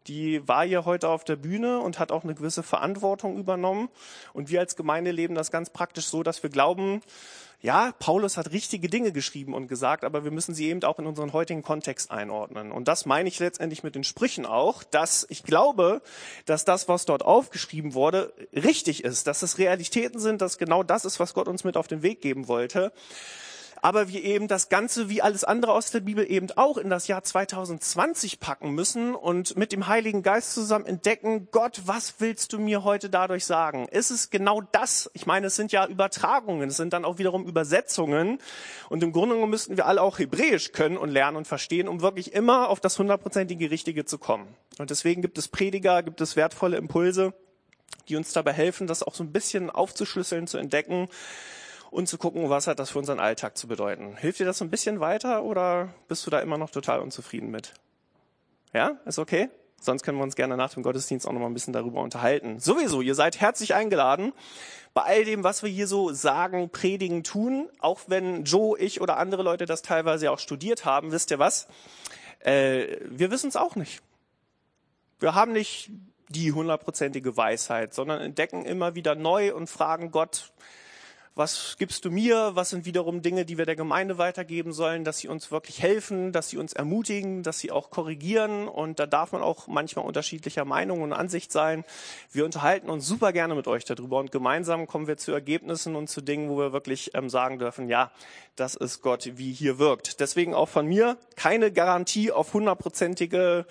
die 0.08 0.48
war 0.48 0.66
hier 0.66 0.86
heute 0.86 1.10
auf 1.10 1.24
der 1.24 1.36
Bühne 1.36 1.80
und 1.80 2.00
hat 2.00 2.12
auch 2.12 2.24
eine 2.24 2.36
gewisse 2.36 2.64
Verantwortung 2.64 3.38
übernommen. 3.38 3.90
Und 4.34 4.50
wir 4.50 4.60
als 4.60 4.76
Gemeinde 4.76 5.12
leben 5.12 5.36
das 5.36 5.52
ganz 5.52 5.70
praktisch 5.70 6.06
so, 6.06 6.24
dass 6.24 6.42
wir 6.44 6.50
glauben, 6.50 7.02
ja, 7.62 7.92
Paulus 8.00 8.38
hat 8.38 8.52
richtige 8.52 8.90
Dinge 8.90 9.12
geschrieben 9.12 9.54
und 9.54 9.68
gesagt, 9.68 10.04
aber 10.04 10.24
wir 10.24 10.32
müssen 10.32 10.56
sie 10.56 10.68
eben 10.70 10.84
auch 10.84 10.98
in 10.98 11.06
unseren 11.06 11.32
heutigen 11.32 11.62
Kontext 11.62 12.10
einordnen. 12.10 12.72
Und 12.72 12.88
das 12.88 13.06
meine 13.06 13.30
ich 13.30 13.38
letztendlich 13.38 13.84
mit 13.84 13.94
den 13.94 14.04
Sprüchen 14.04 14.48
auch, 14.48 14.84
dass 14.84 15.28
ich 15.30 15.44
glaube, 15.44 16.02
dass 16.46 16.66
das, 16.66 16.88
was 16.88 17.06
dort 17.06 17.24
aufgeschrieben 17.24 17.94
wurde, 17.94 18.34
richtig 18.54 19.04
ist, 19.04 19.28
dass 19.28 19.44
es 19.44 19.60
Realitäten 19.60 20.20
sind, 20.20 20.42
dass 20.42 20.58
genau 20.58 20.82
das 20.82 21.06
ist, 21.06 21.20
was 21.20 21.36
Gott 21.36 21.48
uns 21.48 21.64
mit 21.64 21.78
auf 21.78 21.88
den 21.88 22.02
Weg 22.02 22.22
geben 22.22 22.48
wollte 22.48 22.92
aber 23.82 24.10
wir 24.10 24.24
eben 24.24 24.48
das 24.48 24.70
Ganze 24.70 25.10
wie 25.10 25.22
alles 25.22 25.44
andere 25.44 25.74
aus 25.74 25.90
der 25.90 26.02
Bibel 26.02 26.30
eben 26.30 26.48
auch 26.56 26.78
in 26.78 26.90
das 26.90 27.08
Jahr 27.08 27.24
2020 27.24 28.40
packen 28.40 28.72
müssen 28.72 29.16
und 29.16 29.58
mit 29.58 29.72
dem 29.72 29.88
Heiligen 29.88 30.22
Geist 30.22 30.54
zusammen 30.54 30.86
entdecken, 30.86 31.48
Gott, 31.52 31.82
was 31.86 32.16
willst 32.20 32.54
du 32.54 32.60
mir 32.60 32.84
heute 32.84 33.10
dadurch 33.10 33.46
sagen? 33.46 33.88
Ist 33.88 34.12
es 34.12 34.30
genau 34.30 34.62
das? 34.62 35.10
Ich 35.14 35.26
meine, 35.26 35.48
es 35.48 35.56
sind 35.56 35.72
ja 35.72 35.88
Übertragungen, 35.88 36.70
es 36.70 36.78
sind 36.78 36.94
dann 36.94 37.06
auch 37.06 37.18
wiederum 37.18 37.46
Übersetzungen 37.46 38.38
und 38.90 39.02
im 39.02 39.12
Grunde 39.12 39.36
genommen 39.36 39.52
müssten 39.52 39.78
wir 39.78 39.88
alle 39.88 40.02
auch 40.02 40.20
Hebräisch 40.20 40.72
können 40.72 40.98
und 40.98 41.10
lernen 41.10 41.38
und 41.38 41.48
verstehen, 41.48 41.88
um 41.88 42.02
wirklich 42.02 42.34
immer 42.34 42.70
auf 42.70 42.80
das 42.80 43.00
hundertprozentige 43.00 43.72
Richtige 43.72 44.06
zu 44.06 44.20
kommen. 44.20 44.48
Und 44.78 44.92
deswegen 44.92 45.22
gibt 45.22 45.38
es 45.38 45.48
Prediger, 45.48 46.04
gibt 46.04 46.22
es 46.22 46.36
wertvolle 46.36 46.78
Impulse, 46.78 47.34
die 48.10 48.16
uns 48.16 48.32
dabei 48.32 48.54
helfen, 48.54 48.88
das 48.88 49.04
auch 49.04 49.16
so 49.16 49.24
ein 49.24 49.32
bisschen 49.32 49.70
aufzuschlüsseln, 49.70 50.48
zu 50.48 50.58
entdecken 50.58 51.08
und 51.92 52.08
zu 52.08 52.18
gucken, 52.18 52.50
was 52.50 52.66
hat 52.66 52.80
das 52.80 52.90
für 52.90 53.00
unseren 53.00 53.20
Alltag 53.20 53.58
zu 53.58 53.68
bedeuten. 53.68 54.16
Hilft 54.18 54.40
dir 54.40 54.46
das 54.46 54.62
ein 54.62 54.72
bisschen 54.72 55.00
weiter 55.00 55.44
oder 55.44 55.94
bist 56.08 56.26
du 56.26 56.32
da 56.32 56.40
immer 56.40 56.58
noch 56.58 56.72
total 56.72 57.02
unzufrieden 57.02 57.52
mit? 57.52 57.74
Ja, 58.74 58.98
ist 59.06 59.20
okay? 59.20 59.50
Sonst 59.80 60.04
können 60.04 60.18
wir 60.18 60.24
uns 60.24 60.36
gerne 60.36 60.56
nach 60.56 60.74
dem 60.74 60.84
Gottesdienst 60.84 61.28
auch 61.28 61.34
noch 61.34 61.42
mal 61.42 61.48
ein 61.48 61.54
bisschen 61.54 61.74
darüber 61.74 62.02
unterhalten. 62.02 62.60
Sowieso, 62.60 63.02
ihr 63.02 63.16
seid 63.16 63.42
herzlich 63.42 63.74
eingeladen, 63.74 64.32
bei 64.94 65.02
all 65.02 65.26
dem, 65.26 65.44
was 65.44 65.64
wir 65.64 65.70
hier 65.70 65.88
so 65.88 66.14
sagen, 66.14 66.70
predigen, 66.70 67.24
tun, 67.24 67.70
auch 67.80 68.02
wenn 68.08 68.46
Joe, 68.46 68.80
ich 68.80 69.02
oder 69.02 69.18
andere 69.18 69.44
Leute 69.44 69.66
das 69.66 69.82
teilweise 69.82 70.32
auch 70.32 70.40
studiert 70.40 70.86
haben, 70.86 71.12
wisst 71.12 71.32
ihr 71.32 71.40
was? 71.40 71.68
Äh, 72.40 72.98
wir 73.06 73.32
wissen 73.32 73.50
es 73.50 73.56
auch 73.56 73.76
nicht. 73.76 74.02
Wir 75.20 75.36
haben 75.36 75.52
nicht 75.52 75.92
die 76.30 76.54
hundertprozentige 76.54 77.36
Weisheit, 77.36 77.94
sondern 77.94 78.22
entdecken 78.22 78.64
immer 78.66 78.96
wieder 78.96 79.16
neu 79.16 79.54
und 79.54 79.68
fragen 79.68 80.12
Gott, 80.12 80.54
was 81.34 81.78
gibst 81.78 82.04
du 82.04 82.12
mir, 82.12 82.52
was 82.56 82.72
sind 82.72 82.86
wiederum 82.86 83.22
Dinge, 83.22 83.46
die 83.46 83.58
wir 83.58 83.66
der 83.66 83.78
Gemeinde 83.78 84.18
weitergeben 84.18 84.74
sollen, 84.74 85.06
dass 85.06 85.20
sie 85.20 85.30
uns 85.30 85.50
wirklich 85.50 85.82
helfen, 85.82 86.34
dass 86.34 86.50
sie 86.50 86.58
uns 86.58 86.74
ermutigen, 86.74 87.42
dass 87.42 87.60
sie 87.60 87.72
auch 87.72 87.90
korrigieren 87.90 88.68
und 88.68 89.00
da 89.00 89.06
darf 89.06 89.32
man 89.32 89.42
auch 89.42 89.68
manchmal 89.68 90.06
unterschiedlicher 90.06 90.66
Meinung 90.66 91.02
und 91.02 91.14
Ansicht 91.14 91.52
sein. 91.52 91.86
Wir 92.32 92.44
unterhalten 92.44 92.90
uns 92.90 93.08
super 93.08 93.32
gerne 93.32 93.56
mit 93.56 93.68
euch 93.68 93.86
darüber 93.86 94.20
und 94.20 94.32
gemeinsam 94.32 94.88
kommen 94.88 95.08
wir 95.08 95.18
zu 95.18 95.32
Ergebnissen 95.32 95.96
und 95.96 96.10
zu 96.10 96.20
Dingen, 96.20 96.50
wo 96.50 96.58
wir 96.58 96.74
wirklich 96.74 97.12
ähm, 97.14 97.30
sagen 97.30 97.60
dürfen, 97.60 97.88
ja, 97.88 98.12
das 98.58 98.76
ist 98.76 99.02
Gott, 99.02 99.30
wie 99.36 99.54
hier 99.54 99.80
wirkt. 99.80 100.20
Deswegen 100.20 100.54
auch 100.54 100.70
von 100.70 100.86
mir 100.86 101.18
keine 101.38 101.72
Garantie 101.72 102.32
auf 102.32 102.54
hundertprozentige 102.54 103.66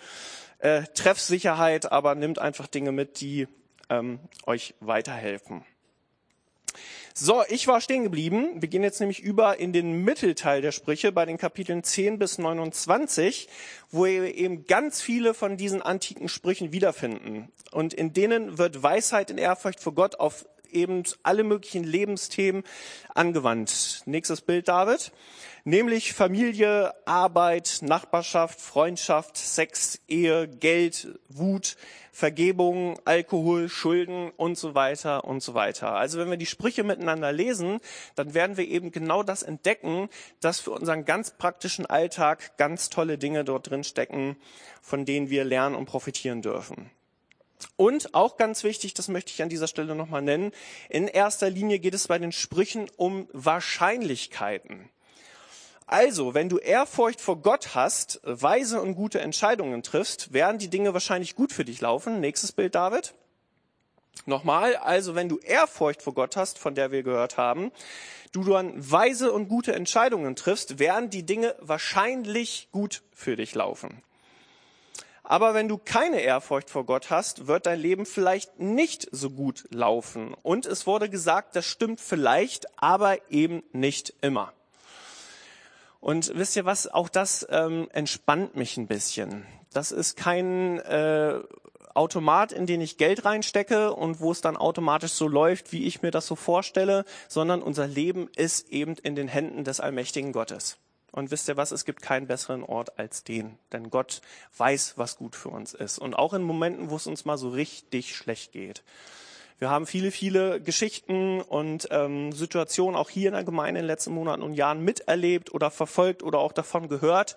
äh, 0.60 0.84
Treffsicherheit, 0.94 1.92
aber 1.92 2.14
nimmt 2.14 2.38
einfach 2.38 2.66
Dinge 2.66 2.92
mit, 2.92 3.20
die 3.20 3.48
ähm, 3.90 4.18
euch 4.46 4.74
weiterhelfen. 4.80 5.64
So, 7.12 7.42
ich 7.48 7.66
war 7.66 7.80
stehen 7.80 8.04
geblieben. 8.04 8.62
Wir 8.62 8.68
gehen 8.68 8.84
jetzt 8.84 9.00
nämlich 9.00 9.20
über 9.20 9.58
in 9.58 9.72
den 9.72 10.04
Mittelteil 10.04 10.62
der 10.62 10.72
Sprüche 10.72 11.10
bei 11.10 11.26
den 11.26 11.38
Kapiteln 11.38 11.82
10 11.82 12.18
bis 12.18 12.38
29, 12.38 13.48
wo 13.90 14.04
wir 14.04 14.34
eben 14.34 14.64
ganz 14.66 15.02
viele 15.02 15.34
von 15.34 15.56
diesen 15.56 15.82
antiken 15.82 16.28
Sprüchen 16.28 16.72
wiederfinden. 16.72 17.50
Und 17.72 17.94
in 17.94 18.12
denen 18.12 18.58
wird 18.58 18.82
Weisheit 18.82 19.30
in 19.30 19.38
Ehrfurcht 19.38 19.80
vor 19.80 19.94
Gott 19.94 20.20
auf 20.20 20.46
eben 20.70 21.02
alle 21.24 21.42
möglichen 21.42 21.82
Lebensthemen 21.82 22.62
angewandt. 23.12 24.02
Nächstes 24.06 24.40
Bild, 24.40 24.68
David. 24.68 25.12
Nämlich 25.64 26.12
Familie, 26.12 26.92
Arbeit, 27.06 27.78
Nachbarschaft, 27.82 28.60
Freundschaft, 28.60 29.36
Sex, 29.36 30.00
Ehe, 30.08 30.48
Geld, 30.48 31.08
Wut, 31.28 31.76
Vergebung, 32.12 32.98
Alkohol, 33.04 33.68
Schulden 33.68 34.30
und 34.36 34.58
so 34.58 34.74
weiter 34.74 35.24
und 35.24 35.42
so 35.42 35.54
weiter. 35.54 35.92
Also 35.92 36.18
wenn 36.18 36.30
wir 36.30 36.36
die 36.36 36.46
Sprüche 36.46 36.82
miteinander 36.82 37.32
lesen, 37.32 37.80
dann 38.14 38.34
werden 38.34 38.56
wir 38.56 38.68
eben 38.68 38.90
genau 38.90 39.22
das 39.22 39.42
entdecken, 39.42 40.08
dass 40.40 40.60
für 40.60 40.72
unseren 40.72 41.04
ganz 41.04 41.30
praktischen 41.30 41.86
Alltag 41.86 42.56
ganz 42.58 42.90
tolle 42.90 43.16
Dinge 43.16 43.44
dort 43.44 43.70
drin 43.70 43.84
stecken, 43.84 44.36
von 44.82 45.04
denen 45.04 45.30
wir 45.30 45.44
lernen 45.44 45.74
und 45.74 45.86
profitieren 45.86 46.42
dürfen. 46.42 46.90
Und 47.76 48.14
auch 48.14 48.36
ganz 48.36 48.64
wichtig, 48.64 48.94
das 48.94 49.08
möchte 49.08 49.32
ich 49.32 49.42
an 49.42 49.48
dieser 49.48 49.66
Stelle 49.66 49.94
nochmal 49.94 50.22
nennen, 50.22 50.52
in 50.88 51.08
erster 51.08 51.50
Linie 51.50 51.78
geht 51.78 51.94
es 51.94 52.08
bei 52.08 52.18
den 52.18 52.32
Sprüchen 52.32 52.90
um 52.96 53.28
Wahrscheinlichkeiten. 53.32 54.88
Also, 55.90 56.34
wenn 56.34 56.48
du 56.48 56.58
Ehrfurcht 56.58 57.20
vor 57.20 57.42
Gott 57.42 57.74
hast, 57.74 58.20
weise 58.22 58.80
und 58.80 58.94
gute 58.94 59.20
Entscheidungen 59.20 59.82
triffst, 59.82 60.32
werden 60.32 60.58
die 60.58 60.70
Dinge 60.70 60.94
wahrscheinlich 60.94 61.34
gut 61.34 61.52
für 61.52 61.64
dich 61.64 61.80
laufen. 61.80 62.20
Nächstes 62.20 62.52
Bild, 62.52 62.76
David. 62.76 63.12
Nochmal, 64.24 64.76
also 64.76 65.16
wenn 65.16 65.28
du 65.28 65.38
Ehrfurcht 65.38 66.00
vor 66.00 66.14
Gott 66.14 66.36
hast, 66.36 66.60
von 66.60 66.76
der 66.76 66.92
wir 66.92 67.02
gehört 67.02 67.38
haben, 67.38 67.72
du 68.30 68.44
dann 68.44 68.72
weise 68.76 69.32
und 69.32 69.48
gute 69.48 69.74
Entscheidungen 69.74 70.36
triffst, 70.36 70.78
werden 70.78 71.10
die 71.10 71.24
Dinge 71.24 71.56
wahrscheinlich 71.58 72.68
gut 72.70 73.02
für 73.12 73.34
dich 73.34 73.56
laufen. 73.56 74.00
Aber 75.24 75.54
wenn 75.54 75.66
du 75.66 75.76
keine 75.76 76.20
Ehrfurcht 76.20 76.70
vor 76.70 76.86
Gott 76.86 77.10
hast, 77.10 77.48
wird 77.48 77.66
dein 77.66 77.80
Leben 77.80 78.06
vielleicht 78.06 78.60
nicht 78.60 79.08
so 79.10 79.30
gut 79.30 79.66
laufen. 79.70 80.34
Und 80.42 80.66
es 80.66 80.86
wurde 80.86 81.10
gesagt, 81.10 81.56
das 81.56 81.66
stimmt 81.66 82.00
vielleicht, 82.00 82.80
aber 82.80 83.28
eben 83.28 83.64
nicht 83.72 84.14
immer. 84.20 84.52
Und 86.00 86.32
wisst 86.34 86.56
ihr 86.56 86.64
was, 86.64 86.86
auch 86.86 87.08
das 87.08 87.46
ähm, 87.50 87.88
entspannt 87.92 88.56
mich 88.56 88.76
ein 88.76 88.86
bisschen. 88.86 89.46
Das 89.72 89.92
ist 89.92 90.16
kein 90.16 90.78
äh, 90.80 91.40
Automat, 91.94 92.52
in 92.52 92.66
den 92.66 92.80
ich 92.80 92.96
Geld 92.96 93.24
reinstecke 93.24 93.92
und 93.92 94.20
wo 94.20 94.32
es 94.32 94.40
dann 94.40 94.56
automatisch 94.56 95.12
so 95.12 95.28
läuft, 95.28 95.72
wie 95.72 95.86
ich 95.86 96.02
mir 96.02 96.10
das 96.10 96.26
so 96.26 96.36
vorstelle, 96.36 97.04
sondern 97.28 97.62
unser 97.62 97.86
Leben 97.86 98.28
ist 98.36 98.70
eben 98.70 98.94
in 99.02 99.14
den 99.14 99.28
Händen 99.28 99.64
des 99.64 99.80
allmächtigen 99.80 100.32
Gottes. 100.32 100.78
Und 101.12 101.32
wisst 101.32 101.48
ihr 101.48 101.56
was, 101.56 101.72
es 101.72 101.84
gibt 101.84 102.02
keinen 102.02 102.28
besseren 102.28 102.62
Ort 102.62 102.98
als 102.98 103.24
den, 103.24 103.58
denn 103.72 103.90
Gott 103.90 104.22
weiß, 104.56 104.94
was 104.96 105.16
gut 105.16 105.34
für 105.34 105.48
uns 105.48 105.74
ist. 105.74 105.98
Und 105.98 106.14
auch 106.14 106.34
in 106.34 106.42
Momenten, 106.42 106.90
wo 106.90 106.96
es 106.96 107.08
uns 107.08 107.24
mal 107.24 107.36
so 107.36 107.50
richtig 107.50 108.14
schlecht 108.14 108.52
geht. 108.52 108.84
Wir 109.60 109.68
haben 109.68 109.86
viele, 109.86 110.10
viele 110.10 110.58
Geschichten 110.58 111.42
und 111.42 111.86
ähm, 111.90 112.32
Situationen 112.32 112.96
auch 112.98 113.10
hier 113.10 113.28
in 113.28 113.34
der 113.34 113.44
Gemeinde 113.44 113.80
in 113.80 113.84
den 113.84 113.88
letzten 113.88 114.14
Monaten 114.14 114.40
und 114.40 114.54
Jahren 114.54 114.82
miterlebt 114.82 115.52
oder 115.52 115.70
verfolgt 115.70 116.22
oder 116.22 116.38
auch 116.38 116.52
davon 116.52 116.88
gehört, 116.88 117.36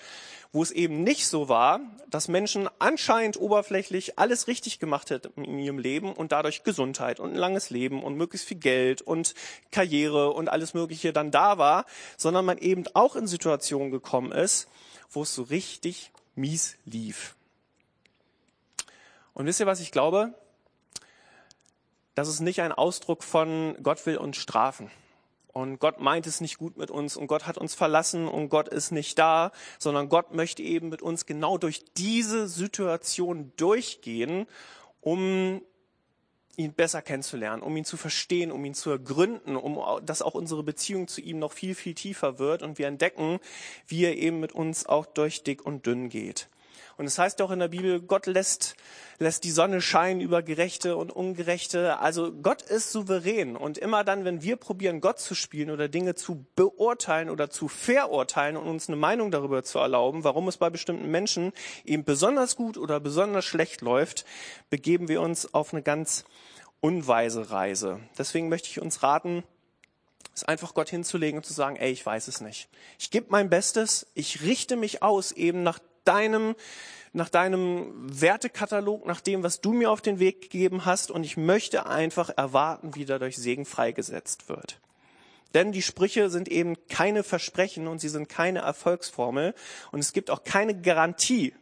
wo 0.54 0.64
es 0.64 0.72
eben 0.72 1.04
nicht 1.04 1.28
so 1.28 1.50
war, 1.50 1.82
dass 2.10 2.30
Menschen 2.30 2.70
anscheinend 2.80 3.38
oberflächlich 3.38 4.18
alles 4.20 4.48
richtig 4.48 4.80
gemacht 4.80 5.10
hätten 5.10 5.44
in 5.44 5.60
ihrem 5.60 5.80
Leben 5.80 6.14
und 6.14 6.32
dadurch 6.32 6.64
Gesundheit 6.64 7.20
und 7.20 7.32
ein 7.32 7.36
langes 7.36 7.72
Leben 7.72 8.02
und 8.02 8.16
möglichst 8.16 8.48
viel 8.48 8.58
Geld 8.60 9.02
und 9.02 9.36
Karriere 9.72 10.32
und 10.32 10.48
alles 10.48 10.74
Mögliche 10.74 11.12
dann 11.12 11.30
da 11.30 11.58
war, 11.58 11.86
sondern 12.16 12.46
man 12.46 12.58
eben 12.58 12.86
auch 12.94 13.18
in 13.18 13.28
Situationen 13.28 13.92
gekommen 13.92 14.32
ist, 14.32 14.70
wo 15.12 15.24
es 15.24 15.36
so 15.36 15.44
richtig 15.44 16.14
mies 16.36 16.78
lief. 16.86 17.36
Und 19.34 19.46
wisst 19.46 19.60
ihr, 19.60 19.66
was 19.66 19.82
ich 19.82 19.92
glaube? 19.92 20.34
Das 22.16 22.28
ist 22.28 22.40
nicht 22.40 22.62
ein 22.62 22.72
Ausdruck 22.72 23.24
von 23.24 23.76
Gott 23.82 24.06
will 24.06 24.18
uns 24.18 24.38
strafen. 24.38 24.92
Und 25.48 25.80
Gott 25.80 26.00
meint 26.00 26.26
es 26.26 26.42
nicht 26.42 26.58
gut 26.58 26.78
mit 26.78 26.90
uns 26.90 27.16
und 27.16 27.28
Gott 27.28 27.46
hat 27.46 27.60
uns 27.60 27.76
verlassen 27.76 28.28
und 28.28 28.50
Gott 28.50 28.70
ist 28.70 28.92
nicht 28.92 29.20
da, 29.20 29.52
sondern 29.78 30.10
Gott 30.10 30.34
möchte 30.34 30.64
eben 30.64 30.90
mit 30.90 31.04
uns 31.04 31.28
genau 31.28 31.60
durch 31.60 31.86
diese 31.94 32.48
Situation 32.48 33.52
durchgehen, 33.56 34.48
um 35.00 35.62
ihn 36.56 36.74
besser 36.74 37.04
kennenzulernen, 37.04 37.62
um 37.62 37.76
ihn 37.78 37.86
zu 37.86 37.98
verstehen, 37.98 38.52
um 38.52 38.66
ihn 38.66 38.74
zu 38.74 38.90
ergründen, 38.90 39.56
um 39.56 39.80
dass 40.04 40.24
auch 40.24 40.34
unsere 40.34 40.64
Beziehung 40.64 41.08
zu 41.08 41.22
ihm 41.22 41.38
noch 41.38 41.52
viel, 41.52 41.76
viel 41.76 41.94
tiefer 41.94 42.40
wird 42.40 42.64
und 42.64 42.80
wir 42.80 42.88
entdecken, 42.88 43.40
wie 43.88 44.06
er 44.06 44.18
eben 44.18 44.40
mit 44.40 44.54
uns 44.54 44.88
auch 44.88 45.06
durch 45.06 45.44
dick 45.44 45.64
und 45.66 45.86
dünn 45.86 46.10
geht. 46.10 46.50
Und 46.98 47.06
es 47.06 47.18
heißt 47.18 47.42
auch 47.42 47.52
in 47.52 47.60
der 47.60 47.70
Bibel, 47.70 48.02
Gott 48.02 48.28
lässt, 48.28 48.76
lässt 49.18 49.44
die 49.44 49.52
Sonne 49.52 49.82
scheinen 49.82 50.22
über 50.22 50.44
Gerechte 50.44 50.96
und 50.96 51.12
Ungerechte. 51.12 52.00
Also 52.00 52.32
Gott 52.32 52.62
ist 52.62 52.92
souverän. 52.92 53.56
Und 53.56 53.78
immer 53.78 54.04
dann, 54.04 54.26
wenn 54.26 54.44
wir 54.44 54.58
probieren, 54.58 55.02
Gott 55.02 55.20
zu 55.20 55.34
spielen 55.36 55.72
oder 55.72 55.88
Dinge 55.88 56.16
zu 56.16 56.46
beurteilen 56.56 57.30
oder 57.30 57.50
zu 57.50 57.68
verurteilen 57.68 58.58
und 58.58 58.68
uns 58.68 58.88
eine 58.88 58.98
Meinung 58.98 59.32
darüber 59.32 59.64
zu 59.64 59.80
erlauben, 59.80 60.24
warum 60.24 60.48
es 60.48 60.58
bei 60.58 60.70
bestimmten 60.70 61.10
Menschen 61.10 61.52
eben 61.84 62.04
besonders 62.04 62.56
gut 62.56 62.78
oder 62.78 63.00
besonders 63.00 63.46
schlecht 63.46 63.82
läuft, 63.82 64.26
begeben 64.70 65.08
wir 65.08 65.22
uns 65.22 65.54
auf 65.54 65.74
eine 65.74 65.82
ganz 65.82 66.26
unweise 66.80 67.50
Reise. 67.50 68.02
Deswegen 68.18 68.50
möchte 68.50 68.70
ich 68.70 68.82
uns 68.82 69.04
raten, 69.04 69.44
es 70.36 70.44
einfach 70.44 70.74
Gott 70.74 70.90
hinzulegen 70.90 71.38
und 71.38 71.46
zu 71.46 71.54
sagen, 71.54 71.76
ey, 71.76 71.92
ich 71.92 72.06
weiß 72.06 72.28
es 72.28 72.42
nicht. 72.42 72.70
Ich 72.98 73.12
gebe 73.12 73.28
mein 73.30 73.50
Bestes, 73.50 74.08
ich 74.16 74.42
richte 74.42 74.76
mich 74.76 75.04
aus 75.04 75.32
eben 75.32 75.64
nach 75.64 75.80
deinem, 76.06 76.56
nach 77.14 77.30
deinem 77.30 77.92
Wertekatalog, 78.22 79.06
nach 79.06 79.22
dem, 79.22 79.44
was 79.44 79.62
du 79.62 79.74
mir 79.74 79.92
auf 79.92 80.02
den 80.02 80.20
Weg 80.20 80.42
gegeben 80.42 80.86
hast. 80.86 81.12
Und 81.12 81.24
ich 81.24 81.38
möchte 81.38 81.86
einfach 81.86 82.30
erwarten, 82.36 82.96
wie 82.96 83.06
dadurch 83.06 83.38
Segen 83.38 83.66
freigesetzt 83.66 84.50
wird. 84.50 84.80
Denn 85.54 85.72
die 85.72 85.84
Sprüche 85.84 86.30
sind 86.30 86.50
eben 86.50 86.76
keine 86.88 87.24
Versprechen 87.24 87.88
und 87.88 88.00
sie 88.00 88.10
sind 88.10 88.28
keine 88.28 88.60
Erfolgsformel. 88.60 89.54
Und 89.92 90.00
es 90.00 90.14
gibt 90.14 90.32
auch 90.32 90.44
keine 90.44 90.80
Garantie, 90.80 91.54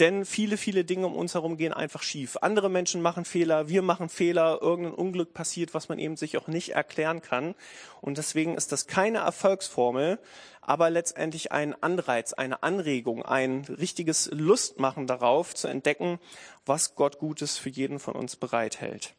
denn 0.00 0.24
viele, 0.24 0.56
viele 0.56 0.84
Dinge 0.84 1.06
um 1.06 1.14
uns 1.14 1.34
herum 1.34 1.56
gehen 1.56 1.72
einfach 1.72 2.02
schief. 2.02 2.38
Andere 2.40 2.68
Menschen 2.68 3.02
machen 3.02 3.24
Fehler, 3.24 3.68
wir 3.68 3.82
machen 3.82 4.08
Fehler, 4.08 4.58
irgendein 4.60 4.94
Unglück 4.94 5.34
passiert, 5.34 5.74
was 5.74 5.88
man 5.88 5.98
eben 5.98 6.16
sich 6.16 6.38
auch 6.38 6.48
nicht 6.48 6.70
erklären 6.70 7.20
kann. 7.20 7.54
Und 8.00 8.18
deswegen 8.18 8.56
ist 8.56 8.72
das 8.72 8.86
keine 8.86 9.18
Erfolgsformel, 9.18 10.18
aber 10.60 10.90
letztendlich 10.90 11.52
ein 11.52 11.80
Anreiz, 11.82 12.32
eine 12.32 12.62
Anregung, 12.62 13.22
ein 13.22 13.64
richtiges 13.68 14.30
Lustmachen 14.32 15.06
darauf 15.06 15.54
zu 15.54 15.68
entdecken, 15.68 16.18
was 16.64 16.94
Gott 16.94 17.18
Gutes 17.18 17.58
für 17.58 17.70
jeden 17.70 17.98
von 17.98 18.14
uns 18.14 18.36
bereithält. 18.36 19.14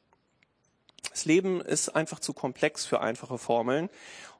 Das 1.10 1.26
Leben 1.26 1.62
ist 1.62 1.90
einfach 1.90 2.20
zu 2.20 2.34
komplex 2.34 2.86
für 2.86 3.02
einfache 3.02 3.38
Formeln 3.38 3.90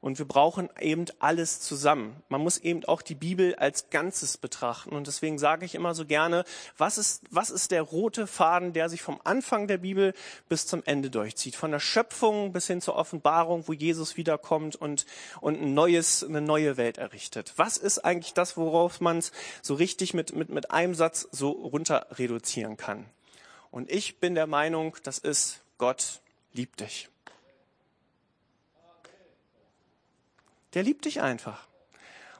und 0.00 0.18
wir 0.18 0.26
brauchen 0.26 0.68
eben 0.80 1.04
alles 1.18 1.60
zusammen. 1.60 2.22
Man 2.28 2.40
muss 2.40 2.58
eben 2.58 2.84
auch 2.84 3.00
die 3.00 3.14
Bibel 3.14 3.54
als 3.54 3.90
Ganzes 3.90 4.36
betrachten 4.38 4.96
und 4.96 5.06
deswegen 5.06 5.38
sage 5.38 5.64
ich 5.66 5.74
immer 5.74 5.94
so 5.94 6.04
gerne, 6.04 6.44
was 6.76 6.98
ist, 6.98 7.22
was 7.30 7.50
ist 7.50 7.70
der 7.70 7.82
rote 7.82 8.26
Faden, 8.26 8.72
der 8.72 8.88
sich 8.88 9.02
vom 9.02 9.20
Anfang 9.24 9.66
der 9.68 9.78
Bibel 9.78 10.14
bis 10.48 10.66
zum 10.66 10.82
Ende 10.84 11.10
durchzieht? 11.10 11.54
Von 11.54 11.70
der 11.70 11.80
Schöpfung 11.80 12.52
bis 12.52 12.66
hin 12.66 12.80
zur 12.80 12.96
Offenbarung, 12.96 13.68
wo 13.68 13.72
Jesus 13.72 14.16
wiederkommt 14.16 14.74
und, 14.74 15.06
und 15.40 15.60
ein 15.60 15.74
neues, 15.74 16.24
eine 16.24 16.40
neue 16.40 16.76
Welt 16.76 16.98
errichtet. 16.98 17.52
Was 17.56 17.76
ist 17.76 17.98
eigentlich 18.04 18.34
das, 18.34 18.56
worauf 18.56 19.00
man 19.00 19.18
es 19.18 19.32
so 19.62 19.74
richtig 19.74 20.12
mit, 20.12 20.34
mit, 20.34 20.48
mit 20.48 20.70
einem 20.70 20.94
Satz 20.94 21.28
so 21.30 21.50
runter 21.50 22.08
reduzieren 22.12 22.76
kann? 22.76 23.06
Und 23.70 23.90
ich 23.90 24.18
bin 24.18 24.34
der 24.34 24.46
Meinung, 24.46 24.96
das 25.02 25.18
ist 25.18 25.62
Gott 25.78 26.20
liebt 26.54 26.80
dich. 26.80 27.08
Der 30.72 30.82
liebt 30.82 31.04
dich 31.04 31.20
einfach. 31.20 31.68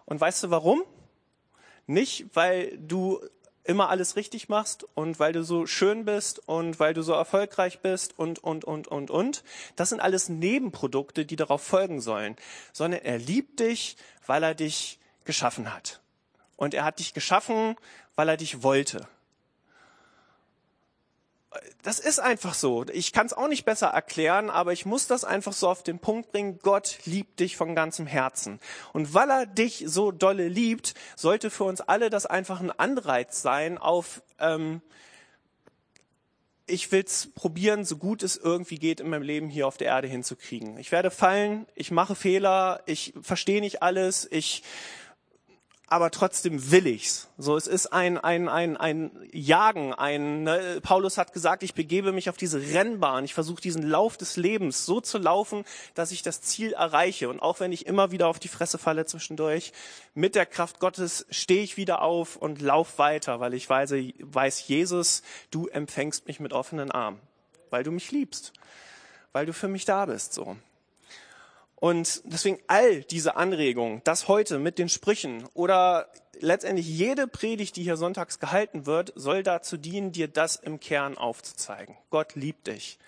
Und 0.06 0.20
weißt 0.20 0.44
du 0.44 0.50
warum? 0.50 0.82
Nicht, 1.86 2.26
weil 2.34 2.76
du 2.78 3.20
immer 3.62 3.88
alles 3.88 4.16
richtig 4.16 4.48
machst 4.48 4.86
und 4.94 5.18
weil 5.18 5.32
du 5.32 5.42
so 5.42 5.66
schön 5.66 6.04
bist 6.04 6.48
und 6.48 6.80
weil 6.80 6.94
du 6.94 7.02
so 7.02 7.12
erfolgreich 7.12 7.80
bist 7.80 8.18
und, 8.18 8.38
und, 8.42 8.64
und, 8.64 8.88
und, 8.88 9.10
und. 9.10 9.44
Das 9.76 9.90
sind 9.90 10.00
alles 10.00 10.28
Nebenprodukte, 10.28 11.24
die 11.24 11.36
darauf 11.36 11.62
folgen 11.62 12.00
sollen. 12.00 12.36
Sondern 12.72 13.02
er 13.02 13.18
liebt 13.18 13.60
dich, 13.60 13.96
weil 14.26 14.42
er 14.42 14.54
dich 14.54 14.98
geschaffen 15.24 15.72
hat. 15.72 16.00
Und 16.56 16.74
er 16.74 16.84
hat 16.84 16.98
dich 16.98 17.14
geschaffen, 17.14 17.76
weil 18.16 18.28
er 18.28 18.36
dich 18.36 18.62
wollte 18.62 19.06
das 21.82 21.98
ist 21.98 22.18
einfach 22.18 22.54
so. 22.54 22.84
Ich 22.92 23.12
kann 23.12 23.26
es 23.26 23.32
auch 23.32 23.48
nicht 23.48 23.64
besser 23.64 23.88
erklären, 23.88 24.50
aber 24.50 24.72
ich 24.72 24.86
muss 24.86 25.06
das 25.06 25.24
einfach 25.24 25.52
so 25.52 25.68
auf 25.68 25.82
den 25.82 25.98
Punkt 25.98 26.32
bringen. 26.32 26.58
Gott 26.62 26.98
liebt 27.04 27.40
dich 27.40 27.56
von 27.56 27.74
ganzem 27.74 28.06
Herzen. 28.06 28.60
Und 28.92 29.14
weil 29.14 29.30
er 29.30 29.46
dich 29.46 29.84
so 29.86 30.10
dolle 30.10 30.48
liebt, 30.48 30.94
sollte 31.16 31.50
für 31.50 31.64
uns 31.64 31.80
alle 31.80 32.10
das 32.10 32.26
einfach 32.26 32.60
ein 32.60 32.70
Anreiz 32.70 33.42
sein 33.42 33.78
auf, 33.78 34.22
ähm, 34.38 34.80
ich 36.66 36.90
will's 36.92 37.28
probieren, 37.34 37.84
so 37.84 37.96
gut 37.98 38.22
es 38.22 38.36
irgendwie 38.36 38.78
geht 38.78 39.00
in 39.00 39.10
meinem 39.10 39.22
Leben 39.22 39.48
hier 39.50 39.66
auf 39.66 39.76
der 39.76 39.88
Erde 39.88 40.08
hinzukriegen. 40.08 40.78
Ich 40.78 40.92
werde 40.92 41.10
fallen, 41.10 41.66
ich 41.74 41.90
mache 41.90 42.14
Fehler, 42.14 42.82
ich 42.86 43.12
verstehe 43.20 43.60
nicht 43.60 43.82
alles, 43.82 44.26
ich 44.30 44.62
aber 45.94 46.10
trotzdem 46.10 46.72
will 46.72 46.88
ich's. 46.88 47.28
So, 47.38 47.56
es 47.56 47.68
ist 47.68 47.86
ein, 47.92 48.18
ein, 48.18 48.48
ein, 48.48 48.76
ein 48.76 49.12
Jagen, 49.30 49.94
ein, 49.94 50.42
ne, 50.42 50.80
Paulus 50.82 51.18
hat 51.18 51.32
gesagt, 51.32 51.62
ich 51.62 51.74
begebe 51.74 52.10
mich 52.10 52.28
auf 52.28 52.36
diese 52.36 52.60
Rennbahn, 52.60 53.24
ich 53.24 53.32
versuche 53.32 53.62
diesen 53.62 53.88
Lauf 53.88 54.16
des 54.16 54.36
Lebens 54.36 54.86
so 54.86 55.00
zu 55.00 55.18
laufen, 55.18 55.64
dass 55.94 56.10
ich 56.10 56.22
das 56.22 56.40
Ziel 56.40 56.72
erreiche. 56.72 57.28
Und 57.28 57.38
auch 57.38 57.60
wenn 57.60 57.70
ich 57.70 57.86
immer 57.86 58.10
wieder 58.10 58.26
auf 58.26 58.40
die 58.40 58.48
Fresse 58.48 58.76
falle 58.76 59.06
zwischendurch, 59.06 59.72
mit 60.14 60.34
der 60.34 60.46
Kraft 60.46 60.80
Gottes 60.80 61.26
stehe 61.30 61.62
ich 61.62 61.76
wieder 61.76 62.02
auf 62.02 62.34
und 62.34 62.60
lauf 62.60 62.98
weiter, 62.98 63.38
weil 63.38 63.54
ich 63.54 63.70
weiß, 63.70 63.92
weiß, 63.92 64.66
Jesus, 64.66 65.22
du 65.52 65.68
empfängst 65.68 66.26
mich 66.26 66.40
mit 66.40 66.52
offenen 66.52 66.90
Armen, 66.90 67.20
weil 67.70 67.84
du 67.84 67.92
mich 67.92 68.10
liebst, 68.10 68.52
weil 69.30 69.46
du 69.46 69.52
für 69.52 69.68
mich 69.68 69.84
da 69.84 70.06
bist, 70.06 70.32
so. 70.32 70.56
Und 71.76 72.22
deswegen 72.24 72.58
all 72.66 73.02
diese 73.02 73.36
Anregungen, 73.36 74.00
das 74.04 74.28
heute 74.28 74.58
mit 74.58 74.78
den 74.78 74.88
Sprüchen 74.88 75.44
oder 75.54 76.08
letztendlich 76.40 76.88
jede 76.88 77.26
Predigt, 77.26 77.76
die 77.76 77.82
hier 77.82 77.96
sonntags 77.96 78.38
gehalten 78.38 78.86
wird, 78.86 79.12
soll 79.16 79.42
dazu 79.42 79.76
dienen, 79.76 80.12
dir 80.12 80.28
das 80.28 80.56
im 80.56 80.80
Kern 80.80 81.18
aufzuzeigen. 81.18 81.96
Gott 82.10 82.34
liebt 82.34 82.66
dich. 82.66 82.98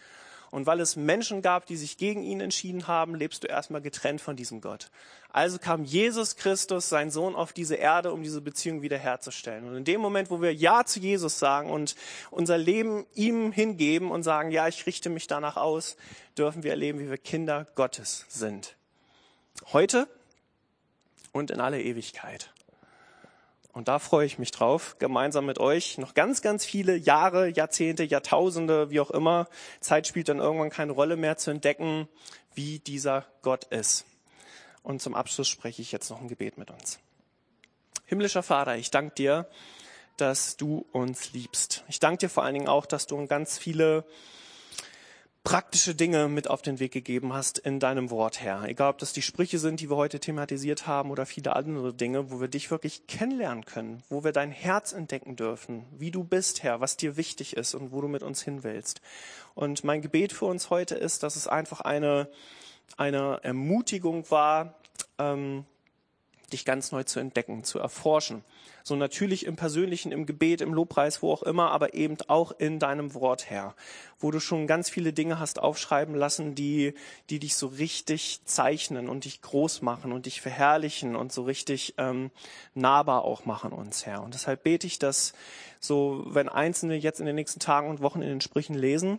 Und 0.50 0.66
weil 0.66 0.80
es 0.80 0.96
Menschen 0.96 1.42
gab, 1.42 1.66
die 1.66 1.76
sich 1.76 1.96
gegen 1.96 2.22
ihn 2.22 2.40
entschieden 2.40 2.86
haben, 2.86 3.14
lebst 3.14 3.42
du 3.42 3.48
erstmal 3.48 3.80
getrennt 3.80 4.20
von 4.20 4.36
diesem 4.36 4.60
Gott. 4.60 4.90
Also 5.30 5.58
kam 5.58 5.84
Jesus 5.84 6.36
Christus, 6.36 6.88
sein 6.88 7.10
Sohn, 7.10 7.34
auf 7.34 7.52
diese 7.52 7.74
Erde, 7.74 8.12
um 8.12 8.22
diese 8.22 8.40
Beziehung 8.40 8.80
wiederherzustellen. 8.80 9.68
Und 9.68 9.76
in 9.76 9.84
dem 9.84 10.00
Moment, 10.00 10.30
wo 10.30 10.40
wir 10.40 10.54
Ja 10.54 10.84
zu 10.84 10.98
Jesus 10.98 11.38
sagen 11.38 11.70
und 11.70 11.94
unser 12.30 12.56
Leben 12.56 13.04
ihm 13.14 13.52
hingeben 13.52 14.10
und 14.10 14.22
sagen, 14.22 14.50
ja, 14.50 14.66
ich 14.66 14.86
richte 14.86 15.10
mich 15.10 15.26
danach 15.26 15.56
aus, 15.56 15.96
dürfen 16.38 16.62
wir 16.62 16.70
erleben, 16.70 17.00
wie 17.00 17.10
wir 17.10 17.18
Kinder 17.18 17.66
Gottes 17.74 18.24
sind. 18.28 18.76
Heute 19.72 20.08
und 21.32 21.50
in 21.50 21.60
alle 21.60 21.82
Ewigkeit. 21.82 22.50
Und 23.76 23.88
da 23.88 23.98
freue 23.98 24.24
ich 24.24 24.38
mich 24.38 24.52
drauf, 24.52 24.96
gemeinsam 24.98 25.44
mit 25.44 25.58
euch 25.58 25.98
noch 25.98 26.14
ganz, 26.14 26.40
ganz 26.40 26.64
viele 26.64 26.96
Jahre, 26.96 27.48
Jahrzehnte, 27.48 28.04
Jahrtausende, 28.04 28.88
wie 28.88 29.00
auch 29.00 29.10
immer. 29.10 29.48
Zeit 29.80 30.06
spielt 30.06 30.30
dann 30.30 30.38
irgendwann 30.38 30.70
keine 30.70 30.92
Rolle 30.92 31.16
mehr 31.16 31.36
zu 31.36 31.50
entdecken, 31.50 32.08
wie 32.54 32.78
dieser 32.78 33.26
Gott 33.42 33.64
ist. 33.64 34.06
Und 34.82 35.02
zum 35.02 35.14
Abschluss 35.14 35.48
spreche 35.48 35.82
ich 35.82 35.92
jetzt 35.92 36.08
noch 36.08 36.22
ein 36.22 36.28
Gebet 36.28 36.56
mit 36.56 36.70
uns. 36.70 37.00
Himmlischer 38.06 38.42
Vater, 38.42 38.78
ich 38.78 38.90
danke 38.90 39.14
dir, 39.14 39.46
dass 40.16 40.56
du 40.56 40.86
uns 40.92 41.34
liebst. 41.34 41.84
Ich 41.86 42.00
danke 42.00 42.20
dir 42.20 42.30
vor 42.30 42.44
allen 42.44 42.54
Dingen 42.54 42.68
auch, 42.68 42.86
dass 42.86 43.06
du 43.06 43.26
ganz 43.26 43.58
viele 43.58 44.06
praktische 45.46 45.94
Dinge 45.94 46.26
mit 46.26 46.50
auf 46.50 46.60
den 46.60 46.80
Weg 46.80 46.90
gegeben 46.90 47.32
hast 47.32 47.58
in 47.58 47.78
deinem 47.78 48.10
Wort, 48.10 48.40
Herr. 48.40 48.64
Egal, 48.64 48.90
ob 48.90 48.98
das 48.98 49.12
die 49.12 49.22
Sprüche 49.22 49.60
sind, 49.60 49.78
die 49.78 49.88
wir 49.88 49.94
heute 49.94 50.18
thematisiert 50.18 50.88
haben 50.88 51.12
oder 51.12 51.24
viele 51.24 51.54
andere 51.54 51.94
Dinge, 51.94 52.32
wo 52.32 52.40
wir 52.40 52.48
dich 52.48 52.72
wirklich 52.72 53.06
kennenlernen 53.06 53.64
können, 53.64 54.02
wo 54.08 54.24
wir 54.24 54.32
dein 54.32 54.50
Herz 54.50 54.92
entdecken 54.92 55.36
dürfen, 55.36 55.86
wie 55.96 56.10
du 56.10 56.24
bist, 56.24 56.64
Herr, 56.64 56.80
was 56.80 56.96
dir 56.96 57.16
wichtig 57.16 57.56
ist 57.56 57.76
und 57.76 57.92
wo 57.92 58.00
du 58.00 58.08
mit 58.08 58.24
uns 58.24 58.42
hin 58.42 58.64
willst. 58.64 59.00
Und 59.54 59.84
mein 59.84 60.02
Gebet 60.02 60.32
für 60.32 60.46
uns 60.46 60.68
heute 60.68 60.96
ist, 60.96 61.22
dass 61.22 61.36
es 61.36 61.46
einfach 61.46 61.80
eine, 61.80 62.28
eine 62.96 63.38
Ermutigung 63.44 64.28
war, 64.32 64.74
ähm, 65.20 65.64
dich 66.52 66.64
ganz 66.64 66.92
neu 66.92 67.02
zu 67.02 67.20
entdecken, 67.20 67.64
zu 67.64 67.78
erforschen. 67.78 68.44
So 68.82 68.94
natürlich 68.94 69.46
im 69.46 69.56
Persönlichen, 69.56 70.12
im 70.12 70.26
Gebet, 70.26 70.60
im 70.60 70.72
Lobpreis, 70.72 71.20
wo 71.20 71.32
auch 71.32 71.42
immer, 71.42 71.72
aber 71.72 71.94
eben 71.94 72.16
auch 72.28 72.52
in 72.52 72.78
deinem 72.78 73.14
Wort, 73.14 73.50
Herr, 73.50 73.74
wo 74.20 74.30
du 74.30 74.38
schon 74.38 74.68
ganz 74.68 74.88
viele 74.88 75.12
Dinge 75.12 75.40
hast 75.40 75.58
aufschreiben 75.58 76.14
lassen, 76.14 76.54
die, 76.54 76.94
die 77.28 77.40
dich 77.40 77.56
so 77.56 77.66
richtig 77.66 78.40
zeichnen 78.44 79.08
und 79.08 79.24
dich 79.24 79.42
groß 79.42 79.82
machen 79.82 80.12
und 80.12 80.26
dich 80.26 80.40
verherrlichen 80.40 81.16
und 81.16 81.32
so 81.32 81.42
richtig 81.42 81.94
ähm, 81.98 82.30
nahbar 82.74 83.24
auch 83.24 83.44
machen 83.44 83.72
uns, 83.72 84.06
Herr. 84.06 84.22
Und 84.22 84.34
deshalb 84.34 84.62
bete 84.62 84.86
ich, 84.86 85.00
dass 85.00 85.32
so, 85.80 86.22
wenn 86.26 86.48
Einzelne 86.48 86.94
jetzt 86.94 87.18
in 87.18 87.26
den 87.26 87.34
nächsten 87.34 87.60
Tagen 87.60 87.88
und 87.88 88.02
Wochen 88.02 88.22
in 88.22 88.28
den 88.28 88.40
Sprüchen 88.40 88.74
lesen, 88.74 89.18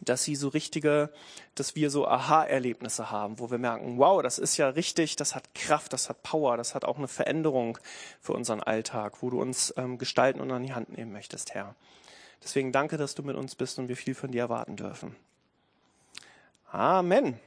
dass 0.00 0.24
sie 0.24 0.36
so 0.36 0.48
richtige, 0.48 1.10
dass 1.54 1.76
wir 1.76 1.90
so 1.90 2.06
Aha-Erlebnisse 2.06 3.10
haben, 3.10 3.38
wo 3.38 3.50
wir 3.50 3.58
merken, 3.58 3.98
wow, 3.98 4.22
das 4.22 4.38
ist 4.38 4.56
ja 4.56 4.68
richtig, 4.68 5.16
das 5.16 5.34
hat 5.34 5.54
Kraft, 5.54 5.92
das 5.92 6.08
hat 6.08 6.22
Power, 6.22 6.56
das 6.56 6.74
hat 6.74 6.84
auch 6.84 6.98
eine 6.98 7.08
Veränderung 7.08 7.78
für 8.20 8.32
unseren 8.32 8.60
Alltag, 8.60 9.22
wo 9.22 9.30
du 9.30 9.40
uns 9.40 9.72
ähm, 9.76 9.98
gestalten 9.98 10.40
und 10.40 10.50
an 10.50 10.62
die 10.62 10.74
Hand 10.74 10.96
nehmen 10.96 11.12
möchtest, 11.12 11.54
Herr. 11.54 11.74
Deswegen 12.42 12.72
danke, 12.72 12.96
dass 12.96 13.14
du 13.14 13.22
mit 13.22 13.36
uns 13.36 13.54
bist 13.54 13.78
und 13.78 13.88
wir 13.88 13.96
viel 13.96 14.14
von 14.14 14.30
dir 14.30 14.42
erwarten 14.42 14.76
dürfen. 14.76 15.16
Amen. 16.70 17.38